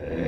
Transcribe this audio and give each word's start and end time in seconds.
Uh, 0.00 0.27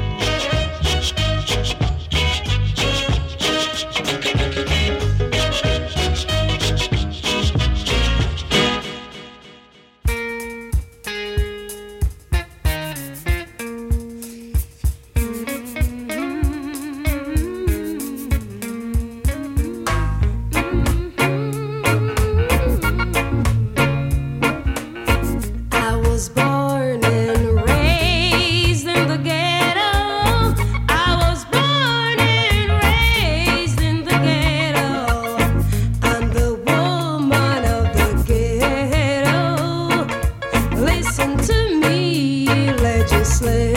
slave. 43.41 43.70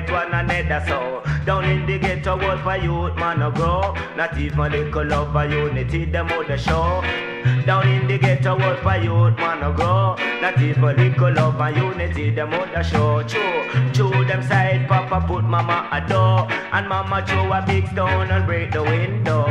one 0.00 0.32
another. 0.32 0.82
So 0.86 1.22
down 1.44 1.64
in 1.64 1.86
the 1.86 1.98
ghetto, 1.98 2.36
world 2.38 2.60
for 2.62 2.76
youth 2.76 3.16
man 3.16 3.42
a 3.42 3.50
grow. 3.50 3.94
Not 4.16 4.38
even 4.38 4.72
little 4.72 5.04
love 5.06 5.32
for 5.32 5.44
unity, 5.44 6.04
them 6.04 6.28
out 6.28 6.46
the 6.46 6.56
show. 6.56 7.02
Down 7.66 7.88
in 7.88 8.06
the 8.06 8.18
ghetto, 8.18 8.56
world 8.58 8.78
for 8.78 8.96
youth 8.96 9.36
man 9.36 9.62
a 9.62 9.72
grow. 9.72 10.16
Not 10.40 10.60
even 10.60 10.96
little 10.96 11.32
love 11.32 11.56
for 11.56 11.70
unity, 11.70 12.30
them 12.30 12.52
out 12.54 12.72
the 12.72 12.82
show. 12.82 13.22
True, 13.22 13.62
true 13.92 14.24
them 14.24 14.42
side, 14.42 14.88
Papa 14.88 15.24
put 15.26 15.44
Mama 15.44 15.88
a 15.92 16.00
door, 16.08 16.48
and 16.72 16.88
Mama 16.88 17.24
throw 17.26 17.52
a 17.52 17.62
big 17.66 17.86
stone 17.88 18.30
and 18.30 18.46
break 18.46 18.72
the 18.72 18.82
window. 18.82 19.46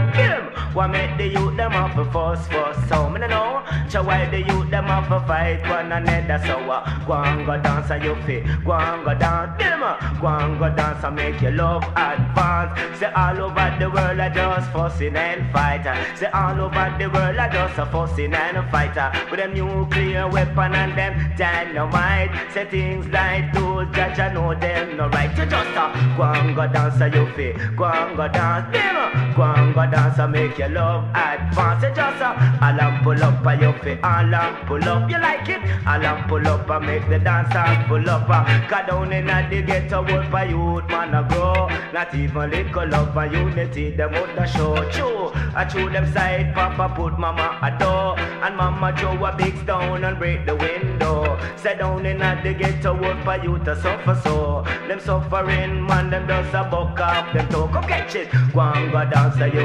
What 0.81 0.89
make 0.89 1.15
the 1.15 1.27
youth 1.27 1.57
them 1.57 1.73
off 1.73 1.95
a 1.95 2.03
fuss 2.11 2.47
fuss 2.47 2.75
so 2.89 3.07
me 3.07 3.19
no 3.19 3.27
know. 3.27 3.63
So 3.87 4.01
why 4.01 4.27
the 4.31 4.39
youth 4.41 4.71
them 4.71 4.87
off 4.89 5.11
a 5.11 5.19
fight 5.27 5.61
one 5.69 5.91
another 5.91 6.41
so 6.43 6.57
uh, 6.71 7.05
go 7.05 7.13
and 7.13 7.45
go 7.45 7.61
dance 7.61 7.91
and 7.91 8.03
you 8.03 8.15
fit. 8.25 8.43
Go 8.65 8.71
and 8.73 9.05
go 9.05 9.13
dance, 9.13 9.59
them. 9.61 9.83
uh, 9.83 9.95
Go 10.19 10.27
and 10.27 10.57
go 10.57 10.69
dance 10.75 11.03
and 11.03 11.15
make 11.15 11.39
your 11.39 11.51
love 11.51 11.83
advance. 11.95 12.97
Say 12.97 13.11
all 13.13 13.37
over 13.43 13.75
the 13.79 13.91
world 13.91 14.19
I 14.19 14.29
just 14.33 14.71
fussing 14.71 15.15
and 15.15 15.51
fighting. 15.53 15.93
Say 16.15 16.31
all 16.33 16.59
over 16.59 16.95
the 16.97 17.07
world 17.11 17.37
I 17.37 17.47
just 17.49 17.77
a 17.77 17.85
fussing 17.85 18.33
and 18.33 18.57
a 18.57 18.63
fighter 18.71 19.11
with 19.29 19.39
them 19.39 19.53
nuclear 19.53 20.27
weapon 20.29 20.73
and 20.73 20.97
them 20.97 21.13
dynamite. 21.37 22.31
Say 22.55 22.65
things 22.65 23.05
like 23.09 23.53
those 23.53 23.85
judge 23.93 24.17
I 24.17 24.33
know 24.33 24.55
them 24.55 24.97
no 24.97 25.09
right. 25.09 25.29
You 25.37 25.45
just 25.45 25.77
uh, 25.77 25.93
go 26.17 26.23
and 26.23 26.55
go 26.55 26.65
dance 26.67 26.99
and 26.99 27.13
you 27.13 27.27
fit. 27.35 27.55
Go 27.75 27.85
and 27.85 28.17
go 28.17 28.27
dance, 28.27 28.73
them. 28.73 28.95
uh, 28.97 29.33
Go 29.35 29.43
and 29.43 29.73
go 29.75 29.85
dance 29.85 30.17
and 30.17 30.31
make 30.31 30.57
your 30.57 30.69
love 30.71 31.03
advance. 31.13 31.83
You 31.83 31.89
just 31.93 32.21
uh, 32.21 32.57
all 32.61 32.79
and 32.79 33.03
pull 33.03 33.23
up 33.23 33.45
and 33.45 33.61
you 33.61 33.97
and 34.03 34.67
pull 34.67 34.83
up, 34.83 35.09
you 35.09 35.17
like 35.19 35.49
it? 35.49 35.61
And 35.85 36.29
pull 36.29 36.47
up 36.47 36.69
and 36.69 36.85
make 36.85 37.07
the 37.09 37.19
dance 37.19 37.53
and 37.55 37.87
pull 37.87 38.09
up. 38.09 38.29
Uh, 38.29 38.67
Got 38.67 38.87
down 38.87 39.11
in 39.11 39.25
the 39.25 39.61
ghetto 39.61 40.03
world 40.03 40.27
for 40.31 40.45
youth 40.45 40.87
man 40.89 41.13
a 41.13 41.27
grow. 41.27 41.67
Not 41.93 42.13
even 42.15 42.49
little 42.49 42.87
love 42.87 43.17
and 43.17 43.33
unity 43.33 43.91
them 43.91 44.11
would 44.13 44.29
a 44.37 44.47
show. 44.47 44.75
True, 44.91 45.31
I 45.55 45.65
chew 45.65 45.89
them 45.89 46.11
side. 46.13 46.53
Papa 46.53 46.93
put 46.95 47.19
mama 47.19 47.59
a 47.61 47.77
door 47.77 48.17
and 48.19 48.55
mama 48.55 48.95
throw 48.97 49.25
a 49.25 49.35
big 49.35 49.57
stone 49.63 50.03
and 50.03 50.17
break 50.17 50.45
the 50.45 50.55
window. 50.55 51.39
Sit 51.55 51.79
down 51.79 52.05
in 52.05 52.19
the 52.19 52.53
ghetto 52.53 52.99
world 52.99 53.23
for 53.23 53.37
you 53.43 53.57
to 53.59 53.75
suffer 53.81 54.19
so. 54.23 54.63
Them 54.87 54.99
suffering 54.99 55.85
man 55.85 56.09
them 56.09 56.27
just 56.27 56.53
a 56.53 56.63
buck 56.63 56.99
up, 56.99 57.33
them 57.33 57.47
toe. 57.49 57.67
Come 57.67 57.83
catch 57.83 58.15
it. 58.15 58.31
Go 58.53 58.71
go 58.91 59.05
dance 59.09 59.37
a 59.41 59.47
you. 59.47 59.61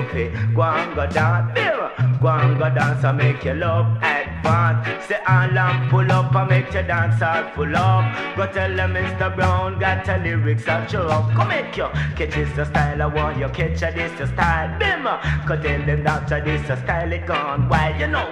Go 0.55 0.63
go 0.97 1.07
dance. 1.07 1.53
Bill. 1.55 1.91
Go 2.23 2.29
and 2.29 2.59
go 2.59 2.71
dance 2.71 3.05
and 3.05 3.19
make 3.19 3.45
your 3.45 3.55
love 3.55 3.87
advance. 4.03 5.05
Say 5.07 5.21
all 5.29 5.59
and 5.59 5.91
pull 5.91 6.11
up 6.11 6.35
and 6.35 6.49
make 6.49 6.73
your 6.73 6.83
dance 6.83 7.21
all 7.21 7.45
full 7.55 7.77
up. 7.77 8.05
Go 8.37 8.47
tell 8.47 8.75
them 8.75 8.95
Mr. 8.95 9.29
Brown 9.37 9.79
got 9.79 10.07
the 10.07 10.17
lyrics 10.19 10.65
that 10.65 10.91
show 10.91 11.07
up. 11.07 11.31
Come 11.35 11.49
make 11.49 11.77
you 11.77 11.89
catch 12.17 12.37
is 12.37 12.53
the 12.57 12.65
style 12.65 13.03
I 13.03 13.07
want 13.07 13.39
you 13.39 13.49
catch 13.51 13.81
this 13.81 14.19
the 14.19 14.27
style. 14.27 14.79
Bim. 14.79 15.05
Go 15.47 15.61
tell 15.63 15.87
them 15.87 16.03
doctor 16.03 16.41
this 16.43 16.67
the 16.67 16.77
style 16.83 17.13
it 17.13 17.27
gone. 17.27 17.69
Why 17.69 17.95
you 17.99 18.07
know 18.07 18.27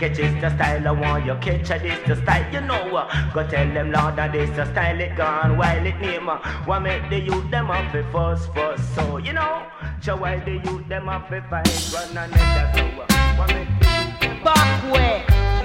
catch 0.00 0.18
is 0.18 0.34
the 0.40 0.50
style 0.56 0.88
I 0.88 0.90
want 0.90 1.24
you 1.24 1.36
catch 1.36 1.68
this 1.68 2.00
the 2.08 2.16
style 2.16 2.52
you 2.52 2.60
know. 2.60 3.08
Go 3.32 3.46
tell 3.46 3.68
them 3.72 3.92
Lord 3.92 4.16
that 4.16 4.32
this 4.32 4.50
the 4.56 4.64
style 4.72 5.00
it 5.00 5.16
gone. 5.16 5.56
While 5.56 5.86
it 5.86 5.98
name 6.00 6.26
why 6.66 6.78
make 6.80 7.08
the 7.08 7.20
youth 7.20 7.48
them 7.52 7.70
up 7.70 7.92
for 7.92 8.02
fuss 8.10 8.46
fuss 8.48 8.80
so 8.94 9.18
you 9.18 9.34
know. 9.34 9.66
So 10.00 10.16
why 10.16 10.38
the 10.38 10.52
youth 10.52 10.88
them 10.88 11.08
up 11.08 11.28
for 11.28 11.42
fight. 11.50 11.68
Run 11.92 12.16
and 12.16 12.32
make 12.32 12.72
the 12.72 12.82
youth 12.82 14.44
Back 14.44 14.92
where 14.92 15.57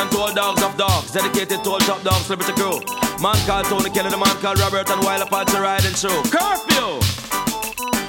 Dedication 0.00 0.18
to 0.18 0.24
all 0.24 0.34
dogs 0.34 0.62
of 0.62 0.76
dogs. 0.78 1.12
Dedicated 1.12 1.62
to 1.62 1.70
all 1.70 1.78
top 1.80 2.02
dogs, 2.02 2.24
celebrity 2.24 2.52
crew. 2.54 2.80
Man 3.20 3.36
called 3.46 3.66
Tony 3.66 3.90
Kelly, 3.90 4.08
the 4.08 4.16
man 4.16 4.34
called 4.40 4.58
Robert, 4.58 4.88
and 4.88 5.04
Wild 5.04 5.22
Apache 5.22 5.58
riding 5.58 5.94
show. 5.94 6.22
Curfew! 6.32 7.00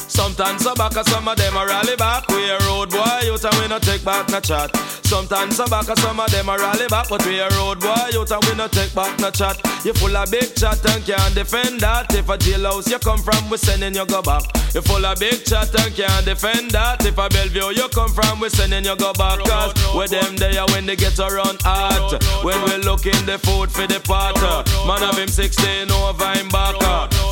Sometimes 0.07 0.65
a 0.65 0.73
back, 0.73 0.93
some 0.93 1.27
of 1.27 1.35
them 1.35 1.57
a 1.57 1.65
rally 1.65 1.97
back. 1.97 2.27
We 2.29 2.49
a 2.49 2.59
road 2.59 2.91
boy, 2.91 3.19
youth 3.25 3.43
and 3.43 3.55
we 3.59 3.67
no 3.67 3.79
take 3.79 4.05
back 4.05 4.29
no 4.29 4.39
chat. 4.39 4.71
Sometimes 5.11 5.59
a 5.59 5.65
back, 5.65 5.91
some 5.99 6.21
of 6.21 6.31
them 6.31 6.47
a 6.47 6.55
rally 6.55 6.87
back, 6.87 7.09
but 7.09 7.25
we 7.25 7.37
a 7.37 7.49
road 7.59 7.81
boy, 7.81 7.99
youth 8.13 8.31
and 8.31 8.41
we 8.45 8.55
no 8.55 8.69
take 8.69 8.95
back 8.95 9.19
no 9.19 9.29
chat. 9.29 9.59
You 9.83 9.91
full 9.91 10.15
of 10.15 10.31
big 10.31 10.55
chat 10.55 10.79
and 10.87 11.03
can't 11.03 11.35
defend 11.35 11.81
that. 11.81 12.15
If 12.15 12.29
a 12.29 12.37
jailhouse 12.37 12.89
you 12.89 12.97
come 12.97 13.19
from, 13.19 13.49
we 13.49 13.57
sending 13.57 13.93
you 13.93 14.05
go 14.05 14.21
back. 14.21 14.43
You 14.73 14.79
full 14.79 15.05
of 15.05 15.19
big 15.19 15.43
chat 15.43 15.67
and 15.83 15.93
can't 15.93 16.23
defend 16.23 16.71
that. 16.71 17.05
If 17.05 17.17
a 17.17 17.27
Bellevue 17.27 17.75
you 17.75 17.89
come 17.89 18.07
from, 18.15 18.39
we 18.39 18.47
sending 18.47 18.85
you 18.85 18.95
go 18.95 19.11
back. 19.11 19.39
Cause 19.43 19.75
with 19.93 20.11
them 20.11 20.37
there 20.37 20.63
when 20.71 20.85
they 20.85 20.95
get 20.95 21.19
around 21.19 21.59
hot. 21.59 22.15
When 22.47 22.63
we 22.63 22.77
looking 22.79 23.19
the 23.27 23.35
food 23.35 23.69
for 23.69 23.87
the 23.87 23.99
pot. 23.99 24.39
Man 24.87 25.03
of 25.03 25.19
him 25.19 25.27
16 25.27 25.91
over 25.91 26.31
him 26.39 26.47
back. 26.47 26.79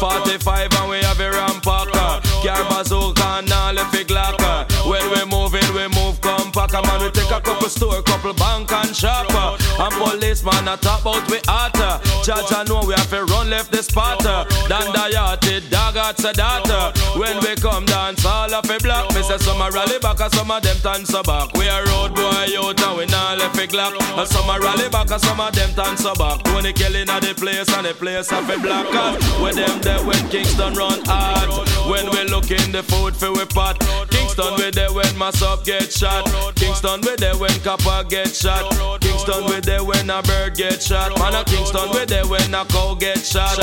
45 0.03 0.67
and 0.67 0.89
we 0.91 0.98
have 1.00 1.19
a 1.21 1.31
rampacker. 1.31 2.19
Car 2.43 2.59
bazooka 2.67 3.39
and 3.39 3.53
all 3.53 3.77
if 3.77 3.95
it 3.95 4.07
glocker. 4.09 4.38
Man, 7.00 7.06
we 7.06 7.12
take 7.12 7.32
a 7.32 7.41
couple 7.41 7.70
store, 7.70 8.01
couple 8.03 8.34
bank 8.34 8.72
and 8.72 8.96
shopper. 8.96 9.58
And 9.79 9.94
policeman 9.94 10.68
a 10.68 10.77
top 10.77 11.06
out 11.06 11.29
we 11.29 11.39
hotter. 11.48 12.00
Judge 12.24 12.51
I 12.51 12.63
know 12.68 12.82
we 12.86 12.94
have 12.94 13.10
to 13.10 13.24
run 13.25 13.50
left 13.50 13.72
the 13.72 13.84
spotter. 13.84 14.46
Dan 14.68 14.91
the 14.91 15.15
yachted 15.15 15.70
dog 15.70 15.96
at 15.98 16.18
data. 16.18 16.99
When 17.17 17.39
we 17.41 17.55
come 17.55 17.85
dance 17.85 18.25
all 18.25 18.53
of 18.53 18.69
a 18.69 18.77
block. 18.79 19.13
Me 19.15 19.21
say 19.23 19.37
some 19.37 19.61
a 19.61 19.69
rally 19.71 19.99
back 19.99 20.19
and 20.19 20.33
some 20.33 20.51
of 20.51 20.61
them 20.61 20.77
dance 20.83 21.13
a 21.13 21.23
back. 21.23 21.53
We 21.53 21.67
a 21.67 21.83
road 21.85 22.15
boy 22.15 22.47
out 22.57 22.81
and 22.81 22.97
we 22.97 23.05
not 23.07 23.37
left 23.39 23.57
a 23.57 23.67
glock. 23.67 23.93
And 24.17 24.27
some 24.27 24.49
a 24.49 24.59
rally 24.59 24.89
back 24.89 25.11
and 25.11 25.21
some 25.21 25.39
of 25.39 25.53
them 25.53 25.73
dance 25.73 26.05
a 26.05 26.13
back. 26.13 26.43
Tony 26.43 26.73
Kelly 26.73 27.05
na 27.05 27.19
the 27.19 27.33
place 27.33 27.69
and 27.75 27.85
the 27.85 27.93
place 27.93 28.31
of 28.31 28.49
a 28.49 28.57
black 28.59 28.87
cat. 28.91 29.21
When 29.41 29.55
them 29.55 29.81
there 29.81 30.03
when 30.05 30.29
Kingston 30.29 30.73
run 30.75 30.99
hard. 31.05 31.49
When 31.89 32.09
we 32.11 32.23
look 32.29 32.51
in 32.51 32.71
the 32.71 32.83
food 32.83 33.15
for 33.15 33.31
we 33.31 33.45
pot. 33.45 33.79
Kingston 34.09 34.55
we 34.57 34.71
there 34.71 34.93
when 34.93 35.17
mass 35.17 35.41
up 35.41 35.65
get 35.65 35.91
shot. 35.91 36.25
Kingston 36.55 37.01
we 37.01 37.15
there 37.15 37.37
when 37.37 37.57
copper 37.61 38.03
get 38.07 38.33
shot. 38.35 38.69
Kingston 39.01 39.45
we 39.45 39.59
there 39.61 39.83
when 39.83 40.09
a 40.09 40.21
bird 40.23 40.55
get 40.55 40.81
shot. 40.81 41.17
Man 41.19 41.35
a 41.35 41.43
Kingston 41.43 41.89
we 41.91 42.05
there 42.05 42.27
when 42.27 42.53
a 42.53 42.65
cow 42.65 42.95
get 42.95 43.19
shot. 43.19 43.57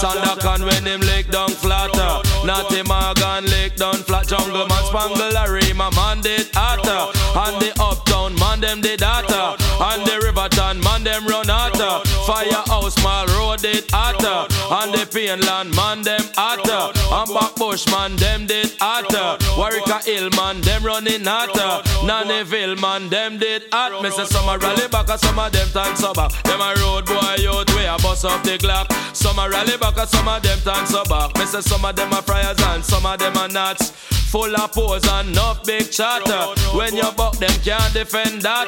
Sandakan 0.00 0.64
when 0.64 0.84
him 0.86 1.00
lick 1.00 1.30
down 1.30 1.50
flatter. 1.50 2.22
Natty 2.46 2.82
Morgan 2.86 3.44
lick 3.46 3.74
down 3.74 3.96
flat. 4.06 4.28
Jungle 4.28 4.68
man 4.68 4.84
spangle 4.86 5.36
a 5.36 5.50
rima 5.50 5.90
man 5.96 6.20
did 6.20 6.48
hotter. 6.54 7.10
And 7.34 7.60
the 7.60 7.74
uptown 7.82 8.36
man 8.36 8.60
them 8.60 8.80
did 8.80 9.00
hotter. 9.00 9.58
And 9.82 10.06
the 10.06 10.20
Riverton 10.24 10.80
man 10.80 11.02
them 11.02 11.26
run 11.26 11.48
hotter. 11.48 12.08
Firehouse 12.24 13.02
mall 13.02 13.26
road 13.26 13.62
did 13.62 13.84
hotter. 13.90 14.46
And 14.70 14.94
the 14.94 15.04
Painland 15.10 15.74
man 15.74 16.02
them 16.02 16.22
hotter. 16.36 16.95
And 17.08 17.28
Backbush 17.30 17.90
man 17.90 18.16
them 18.16 18.46
did 18.46 18.74
hotter. 18.80 19.38
Wareika 19.54 20.04
Hill 20.04 20.30
man 20.30 20.60
them 20.60 20.84
running 20.84 21.24
hotter. 21.24 21.82
Nannyville 22.06 22.80
man 22.80 23.08
them 23.08 23.38
did 23.38 23.64
hot. 23.72 24.02
Me 24.02 24.10
say 24.10 24.24
some 24.26 24.48
a 24.48 24.58
rally 24.58 24.88
back 24.88 25.08
and 25.08 25.20
some 25.20 25.38
of 25.38 25.52
them 25.52 25.68
turn 25.68 25.96
so 25.96 26.12
back. 26.12 26.32
Them 26.42 26.60
a 26.60 26.74
road 26.80 27.06
boy 27.06 27.36
out 27.48 27.70
way 27.74 27.86
a 27.86 27.96
bust 27.98 28.24
up 28.24 28.42
the 28.42 28.58
clock. 28.58 28.92
Some 29.12 29.38
a 29.38 29.48
rally 29.48 29.76
back 29.76 29.96
and 29.98 30.08
some 30.08 30.28
of 30.28 30.42
them 30.42 30.58
turn 30.60 30.86
so 30.86 31.04
back. 31.04 31.36
Me 31.38 31.46
say 31.46 31.60
some 31.60 31.84
of 31.84 31.94
them 31.94 32.12
a 32.12 32.22
friars 32.22 32.60
and 32.60 32.84
some 32.84 33.06
of 33.06 33.18
them 33.18 33.36
a 33.36 33.48
nuts. 33.48 33.92
Full 34.26 34.54
of 34.56 34.72
pose 34.72 35.06
and 35.08 35.30
enough 35.30 35.64
big 35.64 35.90
chatter. 35.90 36.52
When 36.76 36.96
you 36.96 37.10
buck 37.16 37.38
them 37.38 37.54
can't 37.62 37.92
defend 37.94 38.42
that. 38.42 38.66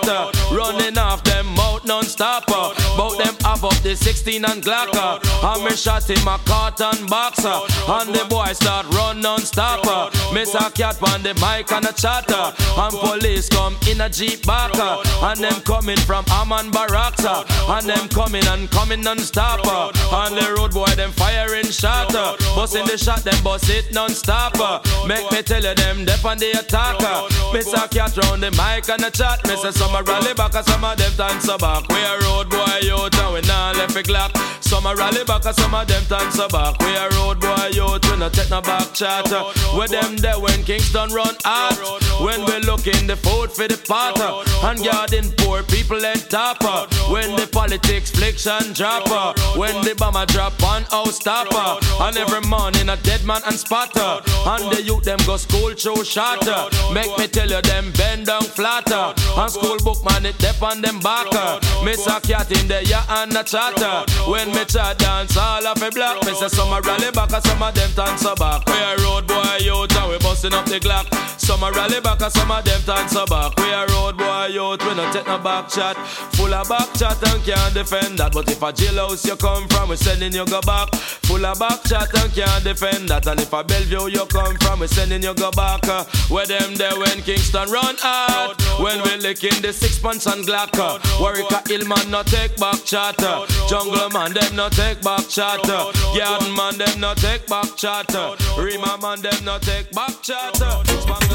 Running 0.53 0.97
off 0.97 1.25
them 1.25 1.47
mouth 1.55 1.85
non-stopper. 1.85 2.75
Bout 2.97 3.19
them 3.19 3.35
half 3.43 3.65
up 3.65 3.75
the 3.83 3.97
16 3.97 4.45
and 4.45 4.63
Glocker. 4.63 5.19
And 5.43 5.65
me 5.65 5.73
shot 5.77 6.09
him 6.09 6.27
a 6.29 6.39
cotton 6.47 7.07
boxer. 7.07 7.59
And 7.89 8.15
the 8.15 8.25
boy 8.31 8.53
start 8.53 8.87
run 8.95 9.21
non-stopper. 9.21 10.17
Miss 10.33 10.55
a 10.55 10.71
cat 10.71 11.03
on 11.03 11.23
the 11.23 11.35
mic 11.35 11.71
and 11.73 11.87
a 11.87 11.93
chatter. 11.93 12.55
And 12.79 12.95
police 12.95 13.49
come 13.49 13.77
in 13.91 14.01
a 14.01 14.09
jeep 14.09 14.47
backer. 14.47 15.03
And 15.23 15.41
them 15.41 15.61
coming 15.63 15.99
from 15.99 16.25
Amman 16.31 16.71
Baraksa. 16.71 17.45
And 17.69 17.87
them 17.87 18.09
coming 18.09 18.47
and 18.47 18.71
coming 18.71 19.03
non-stopper. 19.03 19.97
And 20.13 20.37
the 20.37 20.55
road 20.57 20.73
boy 20.73 20.93
them 20.95 21.11
firing 21.13 21.67
shatter. 21.67 22.37
Busting 22.55 22.87
the 22.87 22.97
shot 22.97 23.25
them 23.25 23.43
bust 23.43 23.69
it 23.69 23.93
non-stopper. 23.93 24.81
Make 25.07 25.31
me 25.33 25.43
tell 25.49 25.65
you 25.65 25.75
them 25.75 26.05
dep 26.05 26.25
on 26.25 26.37
the 26.37 26.53
attacker. 26.53 27.25
Miss 27.57 27.73
a 27.73 27.89
cat 27.89 28.15
round 28.19 28.43
the 28.43 28.51
mic 28.53 28.89
and 28.93 29.03
a 29.03 29.11
chat. 29.11 29.41
Miss 29.49 29.65
a 29.65 29.73
summer 29.73 30.03
rally 30.05 30.35
back 30.35 30.55
and 30.55 30.67
some 30.67 30.85
of 30.85 30.97
them 30.99 31.13
dance 31.17 31.49
a 31.49 31.57
back. 31.57 31.89
We 31.89 31.97
a 31.97 32.21
road 32.29 32.51
boy 32.51 32.85
out 32.93 33.17
and 33.17 33.33
we 33.33 33.41
not 33.49 33.77
left 33.77 33.97
a 33.97 34.03
clock. 34.03 34.37
Some 34.61 34.85
a 34.85 34.95
rally 34.95 35.25
back 35.25 35.47
and 35.47 35.57
some 35.57 35.75
of 35.75 35.89
them 35.89 36.05
dance 36.05 36.39
a 36.39 36.49
back. 36.49 36.79
We 36.81 36.93
a 36.95 37.09
road 37.17 37.41
boy 37.41 37.73
out, 37.81 38.05
we 38.05 38.17
no 38.21 38.29
take 38.29 38.51
no 38.51 38.61
back 38.61 38.93
chat. 38.93 39.25
With 39.73 39.91
them 39.91 40.17
there 40.19 40.39
when 40.39 40.63
Kingston 40.65 41.11
run 41.11 41.35
out. 41.47 41.81
When 42.21 42.45
we 42.45 42.61
looking 42.69 43.07
the 43.09 43.17
food 43.17 43.51
for 43.51 43.67
the 43.67 43.81
potter. 43.89 44.45
And 44.69 44.85
guarding 44.85 45.33
poor 45.39 45.63
people 45.63 46.05
and 46.05 46.21
topper. 46.29 46.85
When 47.09 47.37
the 47.37 47.49
politics 47.51 48.11
fliction 48.11 48.75
dropper. 48.75 49.33
When 49.57 49.81
the 49.81 49.95
bomber 49.97 50.27
drop 50.27 50.61
on 50.63 50.83
house 50.93 51.19
topper. 51.19 51.81
And 52.05 52.17
every 52.19 52.43
morning 52.43 52.91
a 52.91 52.97
dead 52.97 53.25
man 53.25 53.41
and 53.47 53.57
spotter. 53.57 54.21
And 54.45 54.69
the 54.71 54.83
youth 54.85 55.05
them 55.05 55.19
go 55.25 55.38
school 55.39 55.75
show 55.75 56.03
shatter. 56.03 56.69
Make 56.93 57.17
me 57.19 57.27
tell 57.29 57.49
you 57.49 57.63
them 57.63 57.93
bend 57.93 58.27
down 58.27 58.43
flatter. 58.43 59.15
And 59.37 59.51
school 59.51 59.79
book 59.79 60.05
man 60.05 60.27
it 60.27 60.39
dep 60.39 60.63
on 60.63 60.83
them 60.83 61.01
backer. 61.01 61.61
Miss 61.85 62.07
a 62.07 62.21
cat 62.21 62.51
in 62.53 62.69
the 62.69 62.85
ya 62.85 63.03
and 63.09 63.37
a 63.37 63.43
chatter. 63.45 64.05
When 64.31 64.49
me 64.53 64.65
chat 64.65 64.99
dance 64.99 65.37
all 65.37 65.67
of 65.67 65.83
a 65.83 65.91
block. 65.91 66.25
Me 66.27 66.35
say 66.35 66.49
some 66.49 66.73
a 66.73 66.81
rally 66.81 67.11
back 67.13 67.33
and 67.33 67.45
some 67.45 67.63
of 67.63 67.75
them 67.75 67.91
dance 67.95 68.25
a 68.25 68.35
back. 68.35 68.67
We 68.67 68.75
a 68.75 68.97
road 69.05 69.27
boy 69.27 69.59
out 69.71 69.97
and 69.97 70.11
we 70.11 70.19
busting 70.19 70.55
up 70.55 70.67
the 70.67 70.81
Glock. 70.81 71.07
Some 71.49 71.63
a 71.63 71.73
rally 71.73 71.99
back 72.03 72.21
and 72.21 72.31
some 72.31 72.51
of 72.51 72.63
them 72.63 72.79
dance 72.85 73.17
a 73.17 73.25
back. 73.25 73.57
We 73.57 73.73
a 73.73 73.87
road 73.87 74.19
boy 74.19 74.53
out, 74.61 74.85
we 74.85 74.95
no 74.95 75.11
take 75.11 75.27
no 75.27 75.39
back 75.39 75.71
chat. 75.71 75.97
Full 76.37 76.53
of 76.53 76.69
back 76.69 76.93
chat 76.93 77.17
and 77.25 77.43
can't 77.43 77.73
defend 77.73 78.19
that. 78.19 78.35
But 78.35 78.51
if 78.51 78.61
a 78.61 78.71
jailhouse 78.71 79.25
you 79.27 79.35
come 79.35 79.67
from, 79.69 79.89
we 79.89 79.97
sending 79.97 80.35
you 80.35 80.45
go 80.45 80.61
back. 80.61 80.95
Full 81.25 81.47
of 81.47 81.59
back 81.59 81.83
chat 81.85 82.13
and 82.21 82.31
can't 82.35 82.65
defend 82.65 83.09
that. 83.09 83.27
And 83.27 83.41
if 83.41 83.51
a 83.51 83.65
Bellevue 83.65 84.13
you 84.13 84.27
come 84.27 84.57
from, 84.57 84.81
we 84.81 84.89
sending 84.89 85.23
you 85.23 85.33
go 85.33 85.51
back. 85.53 85.89
Uh, 85.89 86.05
where 86.29 86.45
them 86.45 86.75
there 86.75 86.93
when 87.01 87.23
Kingston 87.25 87.71
run 87.71 87.97
out. 88.05 88.61
When 88.79 89.01
we 89.01 89.17
licking 89.17 89.63
the 89.63 89.73
six 89.73 89.99
punch 89.99 90.27
and 90.27 90.45
Glocker. 90.45 91.01
Uh, 91.01 91.17
Wareika 91.17 91.67
Hill 91.67 91.89
man 91.89 92.11
no 92.11 92.23
take 92.25 92.59
back 92.59 92.85
chatter. 92.85 93.25
Uh, 93.25 93.69
Jungle 93.71 94.11
man 94.11 94.35
them 94.35 94.55
no 94.55 94.69
take 94.69 95.01
back 95.01 95.27
chatter. 95.29 95.73
Uh, 95.73 96.13
Garden 96.13 96.55
man 96.55 96.77
them 96.77 97.01
no 97.01 97.15
take 97.15 97.47
back 97.47 97.75
chatter. 97.75 98.37
Rema 98.61 98.99
man 99.01 99.23
them 99.23 99.45
no 99.49 99.57
take 99.59 99.91
back 99.93 100.13
chatter. 100.21 100.85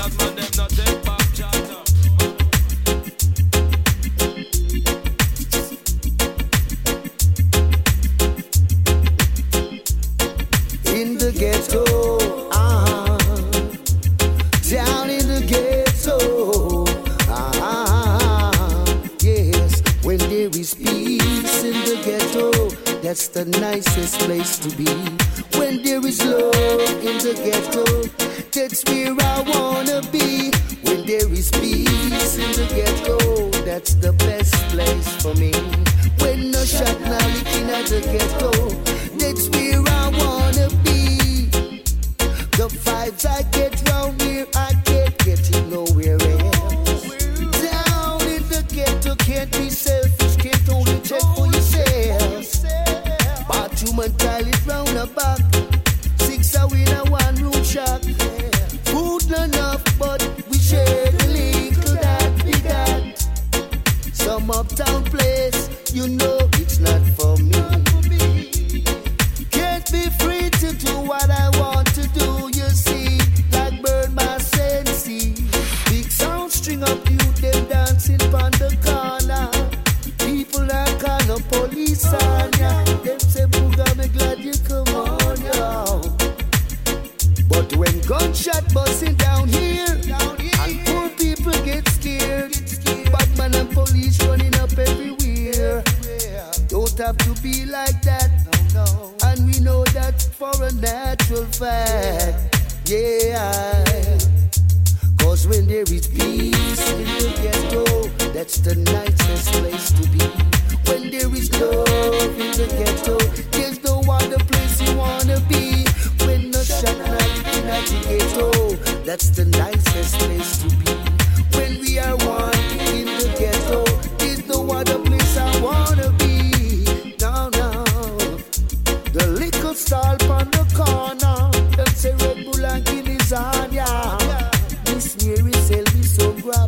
Spanglers 0.04 0.20
man 0.20 0.36
them 0.36 0.52
no 0.58 0.68
take 0.68 1.06
back 1.06 1.34
chatter. 1.34 1.80
in 10.94 11.18
the 11.18 11.32
ghetto, 11.32 11.84
uh-huh. 12.52 13.18
down 14.70 15.10
in 15.10 15.26
the 15.28 15.42
ghetto, 15.48 16.84
uh-huh. 17.32 18.52
yes. 19.22 19.82
When 20.04 20.18
there 20.18 20.50
is 20.50 20.74
peace 20.74 21.64
in 21.64 21.74
the 21.86 22.02
ghetto, 22.04 22.52
that's 23.02 23.30
the 23.30 23.46
nicest 23.46 24.20
place 24.20 24.58
to 24.60 24.70
be. 24.76 24.86
When 25.58 25.82
there 25.82 26.06
is 26.06 26.22
love 26.26 26.54
in 26.54 27.18
the 27.20 27.34
ghetto, 27.42 28.33
that's 28.54 28.84
where 28.86 29.16
I 29.20 29.42
wanna 29.48 30.02
be. 30.12 30.52
When 30.84 31.06
there 31.08 31.32
is 31.32 31.50
peace 31.52 32.38
in 32.38 32.52
the 32.52 32.68
ghetto, 32.76 33.50
that's 33.66 33.96
the 33.96 34.14
best 34.14 34.54
place 34.70 35.10
for 35.22 35.34
me. 35.36 35.52
When 36.22 36.52
no 36.52 36.64
shot 36.64 37.00
now 37.02 37.28
licking 37.34 37.70
at 37.70 37.86
the 37.88 38.02
ghetto, 38.14 38.52
that's 39.18 39.50
where 39.50 39.82
I 39.82 40.10
wanna 40.22 40.70
be. 40.84 41.48
The 42.58 42.68
vibes 42.86 43.26
I 43.26 43.42
get 43.58 43.74
round 43.90 44.22
here, 44.22 44.46
I 44.56 44.74
can't 44.86 45.18
get 45.26 45.53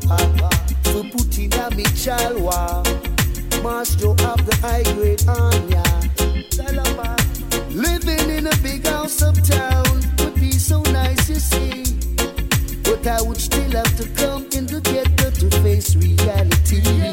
to 0.07 1.03
put 1.11 1.37
in 1.39 1.51
a 1.53 1.75
me 1.75 1.83
chalwa. 1.97 2.83
Master 3.63 4.09
of 4.09 4.45
the 4.45 4.55
high 4.61 4.83
grade 4.93 5.27
on 5.27 5.69
ya. 5.69 5.83
Living 7.71 8.29
in 8.29 8.47
a 8.47 8.55
big 8.57 8.85
house 8.85 9.21
uptown 9.21 10.01
would 10.19 10.35
be 10.35 10.51
so 10.51 10.81
nice, 10.83 11.27
you 11.29 11.35
see. 11.35 11.83
But 12.83 13.07
I 13.07 13.21
would 13.21 13.41
still 13.41 13.71
have 13.71 13.97
to 13.97 14.07
come 14.09 14.45
in 14.51 14.65
the 14.67 14.79
ghetto 14.81 15.31
to 15.31 15.49
face 15.61 15.95
reality. 15.95 17.04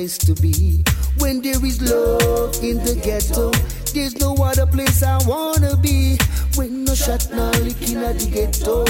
Place 0.00 0.16
to 0.16 0.34
be. 0.40 0.82
When 1.18 1.42
there 1.42 1.62
is 1.62 1.82
love 1.82 2.54
in 2.64 2.78
the 2.78 2.98
ghetto, 3.04 3.50
there's 3.92 4.18
no 4.18 4.34
other 4.42 4.64
place 4.64 5.02
I 5.02 5.18
wanna 5.26 5.76
be. 5.76 6.16
When 6.56 6.84
no 6.84 6.94
shot 6.94 7.28
no 7.34 7.50
licking 7.60 7.98
at 7.98 8.18
the 8.18 8.30
ghetto, 8.36 8.84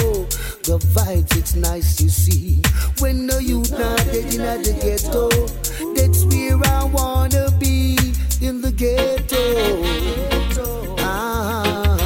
the 0.67 0.77
vibes 0.95 1.35
it's 1.35 1.55
nice 1.55 1.97
to 1.97 2.09
see. 2.09 2.61
When 2.99 3.25
no 3.25 3.39
youth 3.39 3.71
not 3.71 3.97
dead 4.13 4.33
in 4.33 4.39
at 4.39 4.63
the 4.63 4.71
ghetto, 4.85 5.27
that's 5.95 6.23
where 6.31 6.57
I 6.79 6.85
wanna 6.85 7.51
be 7.59 7.97
in 8.39 8.61
the 8.61 8.71
ghetto. 8.71 9.43
Ah 10.99 11.97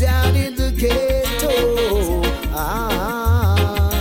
down 0.00 0.34
in 0.34 0.56
the 0.56 0.72
ghetto. 0.72 1.54
Ah, 2.52 3.92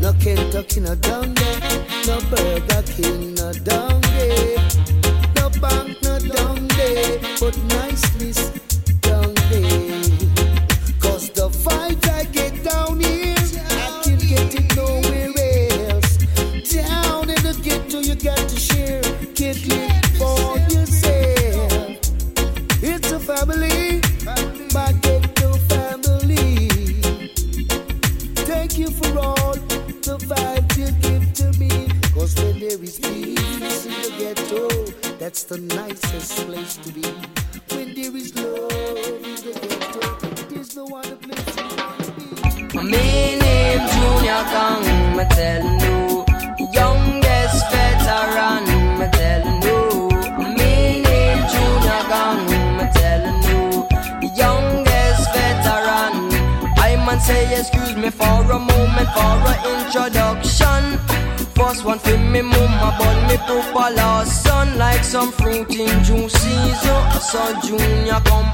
no 0.00 0.12
Kentucky, 0.14 0.80
no 0.80 0.96
down 0.96 1.34
there, 1.34 1.89
no 2.10 2.20
Burger 2.30 2.82
King, 2.82 3.34
no 3.34 3.79
Junior 67.62 68.20
come. 68.24 68.50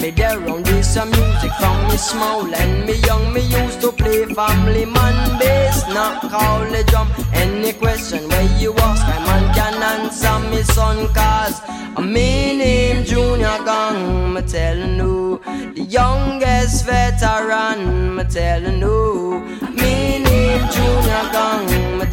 Me 0.00 0.10
there 0.10 0.38
round 0.38 0.64
this 0.66 0.94
some 0.94 1.10
music 1.10 1.52
from 1.58 1.76
me 1.88 1.96
small 1.96 2.54
and 2.54 2.86
me 2.86 2.94
young. 3.06 3.32
Me 3.32 3.40
used 3.40 3.80
to 3.80 3.90
play 3.92 4.24
family 4.26 4.84
man 4.84 5.38
bass, 5.38 5.86
not 5.88 6.20
call 6.30 6.60
the 6.70 6.84
drum. 6.84 7.08
Any 7.32 7.72
question 7.72 8.28
where 8.28 8.58
you 8.58 8.72
ask, 8.74 9.06
my 9.06 9.18
man 9.26 9.54
can 9.54 9.82
answer 9.82 10.38
me 10.50 10.62
son 10.62 11.08
cause 11.14 11.60
me 12.00 12.56
name 12.56 13.04
Junior 13.04 13.58
Gong. 13.64 14.34
Me 14.34 14.42
tellin' 14.42 14.96
you, 14.96 15.40
the 15.74 15.82
youngest 15.82 16.84
veteran. 16.86 18.14
Me 18.16 18.24
tellin' 18.24 18.80
you, 18.80 19.40
me 19.72 20.18
name 20.18 20.64
Junior 20.70 21.24
Gong. 21.32 21.98
Me 21.98 22.06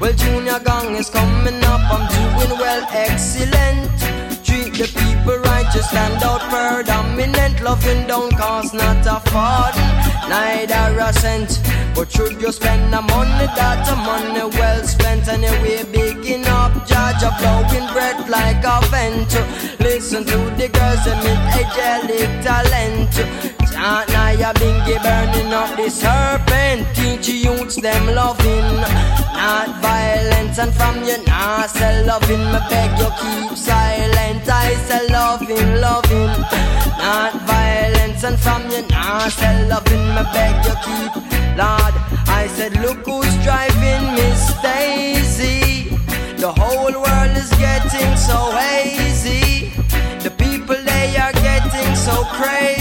Well, 0.00 0.12
Junior 0.12 0.60
Gong 0.60 0.94
is 0.94 1.10
coming 1.10 1.62
up, 1.64 1.80
I'm 1.90 2.06
doing 2.06 2.56
well, 2.58 2.86
excellent. 2.92 3.90
Treat 4.44 4.72
the 4.78 4.86
people 4.86 5.38
right, 5.38 5.66
just 5.74 5.90
stand 5.90 6.22
out 6.22 6.40
predominant. 6.48 7.60
Loving 7.62 8.06
don't 8.06 8.32
cost 8.36 8.74
not 8.74 9.04
a 9.04 9.18
farthing, 9.28 10.30
neither 10.30 11.00
a 11.00 11.12
cent. 11.12 11.60
But 11.96 12.12
should 12.12 12.40
you 12.40 12.52
spend 12.52 12.92
the 12.92 13.02
money, 13.02 13.46
that 13.58 13.88
a 13.90 13.96
money 13.96 14.56
well 14.56 14.84
spent. 14.84 15.26
Anyway, 15.26 15.82
bigging 15.90 16.46
up, 16.46 16.86
judge 16.86 17.24
a 17.24 17.34
blowing 17.40 17.92
bread 17.92 18.30
like 18.30 18.62
a 18.64 18.78
vent. 18.90 19.34
Listen 19.80 20.24
to 20.24 20.38
the 20.56 20.68
girls, 20.68 21.04
they 21.04 21.16
meet 21.26 21.42
angelic 21.58 22.44
talent. 22.44 23.57
Chant 23.78 24.08
now 24.10 24.30
ya 24.30 24.52
bingy 24.54 24.96
burning 25.04 25.52
up 25.54 25.70
the 25.76 25.88
serpent. 25.88 26.82
Teach 26.96 27.28
youths 27.28 27.76
them 27.76 28.06
loving, 28.12 28.70
not 29.38 29.70
violence. 29.80 30.58
And 30.58 30.74
from 30.74 30.96
you 31.04 31.18
nah 31.26 31.64
say 31.66 32.04
loving, 32.04 32.44
me 32.52 32.60
beg 32.70 32.90
you 32.98 33.10
keep 33.20 33.56
silent. 33.56 34.42
I 34.50 34.74
say 34.86 35.06
loving, 35.14 35.70
loving, 35.80 36.34
not 36.98 37.34
violence. 37.46 38.24
And 38.24 38.38
from 38.40 38.62
you 38.72 38.82
nah 38.90 39.28
say 39.28 39.68
loving, 39.68 40.06
me 40.16 40.24
beg 40.34 40.56
you 40.66 40.76
keep. 40.86 41.12
Lord, 41.62 41.94
I 42.40 42.48
said 42.56 42.74
look 42.82 43.06
who's 43.06 43.34
driving 43.46 44.04
Miss 44.18 44.42
Daisy. 44.60 45.94
The 46.42 46.50
whole 46.50 46.96
world 47.04 47.34
is 47.42 47.50
getting 47.62 48.16
so 48.16 48.38
hazy. 48.58 49.70
The 50.24 50.32
people 50.32 50.78
they 50.90 51.16
are 51.16 51.32
getting 51.32 51.94
so 51.94 52.24
crazy. 52.34 52.77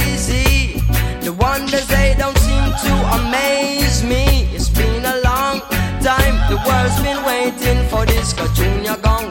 Wonders 1.67 1.87
they 1.87 2.15
don't 2.17 2.37
seem 2.37 2.63
to 2.63 2.93
amaze 3.19 4.01
me. 4.01 4.47
It's 4.55 4.69
been 4.69 5.03
a 5.03 5.19
long 5.19 5.59
time. 5.99 6.35
The 6.47 6.55
world's 6.65 6.95
been 7.01 7.21
waiting 7.25 7.85
for 7.89 8.05
this. 8.05 8.31
Cause 8.31 8.57
Junior 8.57 8.95
gone 9.01 9.27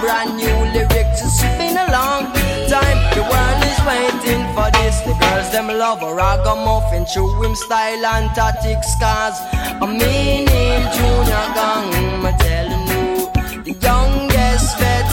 brand 0.00 0.36
new 0.36 0.58
lyrics. 0.74 1.22
It's 1.22 1.40
been 1.42 1.76
a 1.76 1.86
long 1.92 2.26
time. 2.66 2.98
The 3.14 3.22
world 3.30 3.62
is 3.70 3.78
waiting 3.86 4.42
for 4.56 4.68
this. 4.74 4.98
The 5.06 5.14
girls 5.22 5.52
them 5.52 5.68
love 5.68 6.02
a 6.02 6.12
ragamuffin, 6.12 7.06
true 7.12 7.42
him 7.42 7.54
style 7.54 8.04
and 8.04 8.28
tactics. 8.34 8.90
Cause 8.98 9.38
I 9.82 9.86
mean 9.86 10.48
him 10.50 10.82
Junior 10.96 11.46
Gong, 11.54 11.90
me 12.24 12.32
telling 12.42 12.86
you. 12.90 13.30
The 13.66 13.74
youngest 13.86 14.78
veteran, 14.78 15.05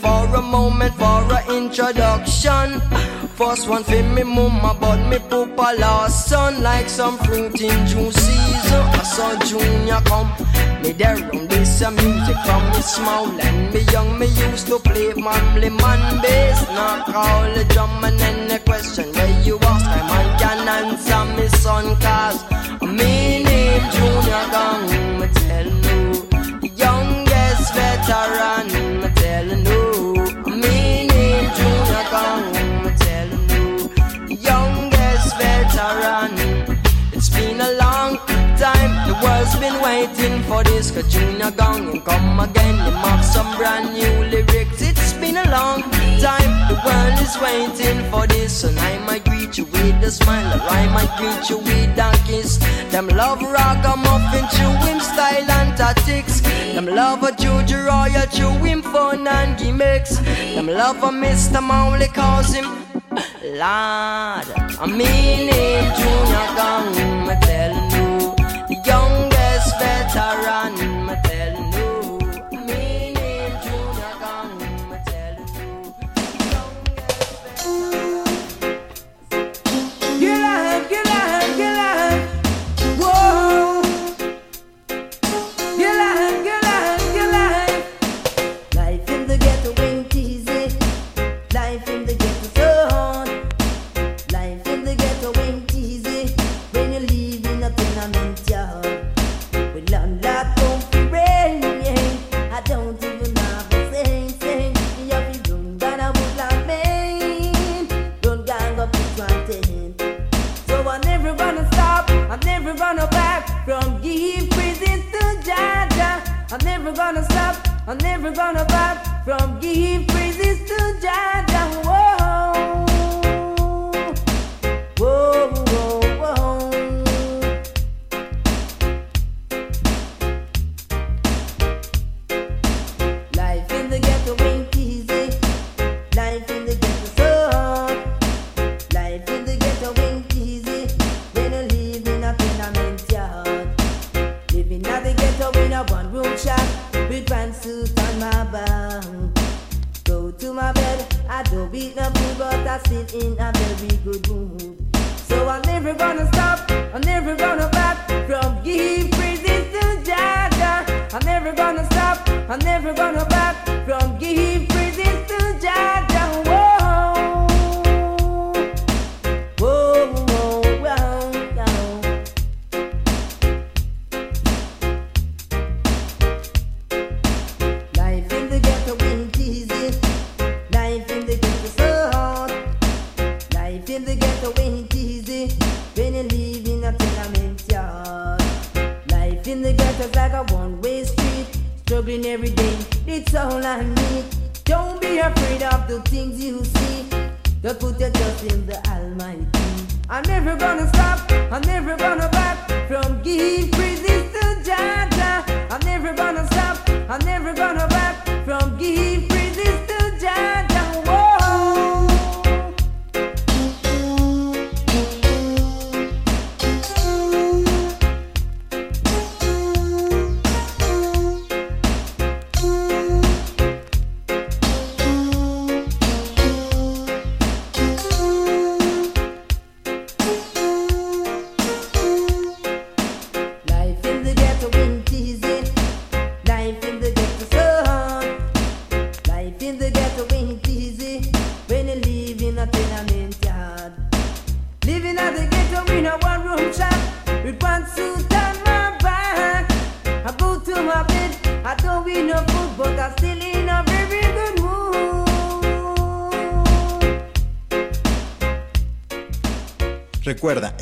for 0.00 0.34
a 0.34 0.42
moment 0.42 0.94
for 0.94 1.22
a 1.38 1.40
introduction. 1.56 2.80
First 3.38 3.68
one 3.68 3.84
for 3.84 4.02
me 4.02 4.22
mama, 4.22 4.76
but 4.80 5.00
me 5.08 5.18
papa 5.18 5.68
last 5.78 6.28
son 6.28 6.62
like 6.62 6.88
some 6.88 7.16
fruit 7.18 7.60
in 7.60 7.86
June 7.86 8.12
season. 8.12 8.82
I 9.00 9.02
saw 9.02 9.30
Junior 9.48 10.00
come. 10.04 10.30
Me 10.82 10.92
there 10.92 11.16
on 11.34 11.46
this 11.48 11.82
uh, 11.82 11.90
music 11.90 12.36
from 12.46 12.62
me 12.72 12.80
small 12.80 13.28
and 13.40 13.72
me 13.72 13.80
young. 13.92 14.18
Me 14.18 14.26
used 14.26 14.66
to 14.68 14.78
play 14.78 15.12
manly 15.14 15.70
man 15.70 16.22
bass. 16.22 16.60
Now 16.70 17.04
call 17.04 17.54
the 17.54 17.64
drum 17.72 18.04
and 18.04 18.18
then 18.18 18.48
the 18.48 18.58
question 18.60 19.12
where 19.12 19.42
you 19.42 19.58
ask, 19.62 19.86
I 19.86 20.00
man 20.10 20.28
can 20.40 20.68
answer 20.68 21.24
me 21.36 21.48
son 21.48 21.96
cause 22.00 22.40
me 22.82 23.42
name 23.44 23.86
Junior 23.94 24.44
Gong. 24.54 24.84
Me 25.20 25.26
tell 25.40 25.66
you, 25.66 25.89
for 40.62 40.70
this. 40.70 40.90
Junior 41.12 41.50
Gong 41.52 41.88
and 41.88 42.04
come 42.04 42.40
again, 42.40 42.76
he 42.84 42.90
mark 42.90 43.22
some 43.22 43.56
brand 43.56 43.92
new 43.94 44.12
lyrics. 44.30 44.82
It's 44.82 45.12
been 45.14 45.36
a 45.36 45.50
long 45.50 45.82
time, 46.20 46.52
the 46.68 46.76
world 46.84 47.18
is 47.20 47.36
waiting 47.40 48.10
for 48.10 48.26
this. 48.26 48.64
And 48.64 48.78
I 48.78 48.98
might 49.06 49.24
greet 49.24 49.56
you 49.58 49.64
with 49.64 50.02
a 50.02 50.10
smile, 50.10 50.54
or 50.54 50.62
I 50.62 50.86
might 50.88 51.12
greet 51.18 51.48
you 51.50 51.58
with 51.58 51.98
a 51.98 52.10
kiss. 52.26 52.58
Them 52.90 53.08
love 53.08 53.40
ragamuffin, 53.42 54.46
chew 54.54 54.72
him 54.86 55.00
style 55.00 55.50
and 55.50 55.76
tactics. 55.76 56.40
Them 56.74 56.86
love 56.86 57.22
a 57.22 57.32
Juju 57.32 57.76
Royal, 57.76 58.26
chew 58.26 58.50
him 58.64 58.82
fun 58.82 59.26
and 59.26 59.58
gimmicks. 59.58 60.18
Them 60.54 60.66
love 60.66 61.02
a 61.02 61.08
Mr. 61.08 61.62
Marley, 61.62 62.08
cause 62.08 62.54
him 62.54 62.66
Lord, 63.42 64.46
I 64.82 64.86
mean 64.86 65.48
him, 65.52 65.84
Junior 65.98 66.48
Gong, 66.56 67.26
me 67.26 67.34
telling 67.42 67.90
you, 67.90 67.99
veteran, 70.12 70.89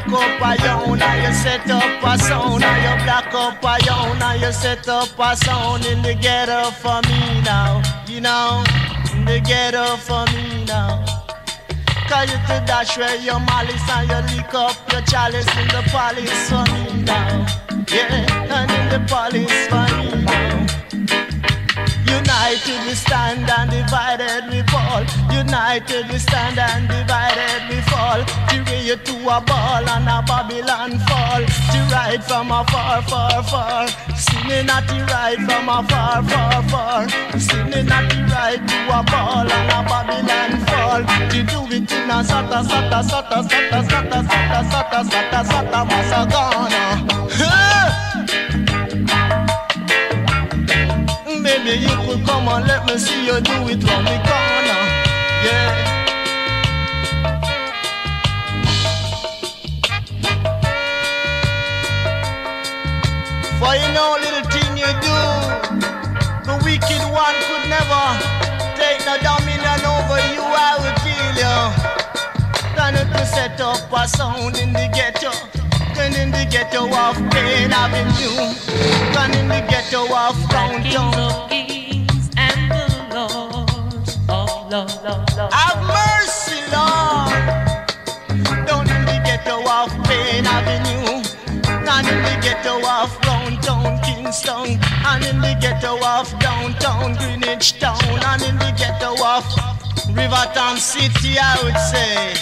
Black 0.00 0.40
up 0.40 0.60
a 0.60 0.64
young 0.64 1.02
and 1.02 1.22
you 1.22 1.34
set 1.34 1.70
up 1.70 2.02
a 2.02 2.18
sound 2.18 2.64
and 2.64 2.82
you 2.82 3.04
black 3.04 3.34
up 3.34 3.62
a 3.62 3.84
young 3.84 4.22
and 4.22 4.40
you 4.40 4.52
set 4.52 4.88
up 4.88 5.18
a 5.18 5.36
sound 5.36 5.84
in 5.84 6.00
the 6.00 6.14
ghetto 6.14 6.70
for 6.70 7.00
me 7.08 7.40
now. 7.42 7.82
You 8.08 8.22
know, 8.22 8.64
in 9.12 9.24
the 9.26 9.40
ghetto 9.40 9.96
for 9.96 10.24
me 10.32 10.64
now. 10.64 11.04
Cause 12.08 12.30
you 12.30 12.38
to 12.48 12.64
dash 12.66 12.96
where 12.96 13.16
your 13.16 13.40
malice 13.40 13.90
and 13.90 14.08
you 14.08 14.36
lick 14.36 14.54
up 14.54 14.76
your 14.92 15.02
chalice 15.02 15.48
in 15.58 15.68
the 15.68 15.82
police 15.92 16.48
for 16.48 16.64
me 16.72 17.02
now. 17.02 17.46
Yeah, 17.92 18.56
and 18.56 18.70
in 18.70 18.88
the 18.88 19.00
police 19.08 19.66
for 19.68 19.86
me 19.96 20.24
now. 20.24 21.01
United 22.18 22.80
we 22.86 22.94
stand 22.94 23.48
and 23.48 23.70
divided 23.70 24.44
we 24.52 24.60
fall. 24.70 25.04
United 25.32 26.04
we 26.10 26.18
stand 26.18 26.58
and 26.58 26.88
divided 26.88 27.62
we 27.70 27.80
fall. 27.88 28.20
To 28.50 28.56
you 28.82 28.96
to 28.96 29.14
a 29.28 29.40
ball 29.40 29.88
and 29.94 30.08
a 30.08 30.18
Babylon 30.26 30.98
fall. 31.08 31.42
To 31.72 31.78
ride 31.92 32.22
from 32.24 32.50
a 32.50 32.64
far, 32.70 33.02
far. 33.02 33.88
Sinning 34.16 34.68
at 34.68 34.86
the 34.88 34.98
ride 35.12 35.40
from 35.46 35.68
a 35.68 35.78
far, 35.88 36.22
far. 36.70 37.08
Sinning 37.38 37.90
at 37.90 38.04
the 38.10 38.20
ride 38.32 38.62
to 38.68 38.78
a 38.92 39.00
ball 39.10 39.48
and 39.58 39.70
a 39.72 39.80
Babylon 39.88 40.52
fall. 40.68 41.02
To 41.30 41.38
do 41.42 41.60
it 41.76 41.92
in 41.92 42.10
a 42.10 42.18
sata, 42.28 42.60
sata, 42.68 43.00
sata, 43.10 43.38
sata, 43.48 43.78
sata, 43.88 44.18
sata, 44.28 44.60
sata, 44.70 45.00
sata, 45.10 45.40
sata, 45.50 45.80
masagana. 45.88 46.82
Huh! 47.38 47.51
Baby, 51.64 51.78
you 51.82 51.96
could 52.06 52.26
come 52.26 52.48
and 52.48 52.66
let 52.66 52.84
me 52.86 52.98
see 52.98 53.24
you 53.24 53.40
do 53.40 53.52
it 53.68 53.84
round 53.84 54.06
the 54.08 54.18
corner. 54.26 54.80
Yeah. 55.46 55.70
For 63.60 63.74
you 63.76 63.88
know, 63.94 64.18
little 64.18 64.42
thing 64.50 64.76
you 64.76 64.90
do, 65.06 65.18
the 66.42 66.58
wicked 66.64 67.02
one 67.12 67.38
could 67.46 67.68
never 67.70 68.04
take 68.74 69.06
no 69.06 69.14
dominion 69.22 69.86
over 69.86 70.18
you. 70.34 70.42
I 70.42 70.74
will 70.82 70.98
kill 71.06 71.30
you. 71.42 72.74
Gonna 72.74 73.04
to 73.04 73.24
set 73.24 73.60
up 73.60 73.92
a 73.92 74.08
sound 74.08 74.58
in 74.58 74.72
the 74.72 74.90
ghetto. 74.92 75.51
In 76.16 76.30
the 76.30 76.46
ghetto 76.50 76.84
of 76.84 77.16
Pain 77.30 77.72
Avenue. 77.72 78.52
In 79.38 79.48
the 79.48 79.60
ghetto 79.68 80.04
of 80.14 80.36
Downtown. 80.50 81.14
of 81.14 81.50
kings 81.50 82.30
and 82.36 82.70
the 82.70 82.86
lords 83.14 84.18
of 84.28 84.70
lords. 84.70 85.54
Have 85.54 85.80
mercy, 85.88 86.60
Lord. 86.72 87.32
Down 88.66 88.88
in 88.90 89.04
the 89.04 89.18
ghetto 89.24 89.56
of 89.68 89.90
Pain 90.04 90.46
Avenue. 90.46 91.22
And 91.66 92.06
in 92.08 92.22
the 92.22 92.36
ghetto 92.42 92.76
of 92.86 93.10
downtown 93.22 94.00
Kingston. 94.02 94.78
And 95.06 95.24
in 95.24 95.40
the 95.40 95.56
ghetto 95.60 95.98
of 96.04 96.28
downtown 96.38 97.16
Greenwich 97.16 97.78
Town. 97.80 97.98
And 98.30 98.42
in 98.42 98.58
the 98.58 98.72
ghetto 98.76 99.12
of 99.24 99.44
Riverton 100.16 100.76
City, 100.76 101.38
I 101.38 101.58
would 101.62 101.78
say. 101.92 102.34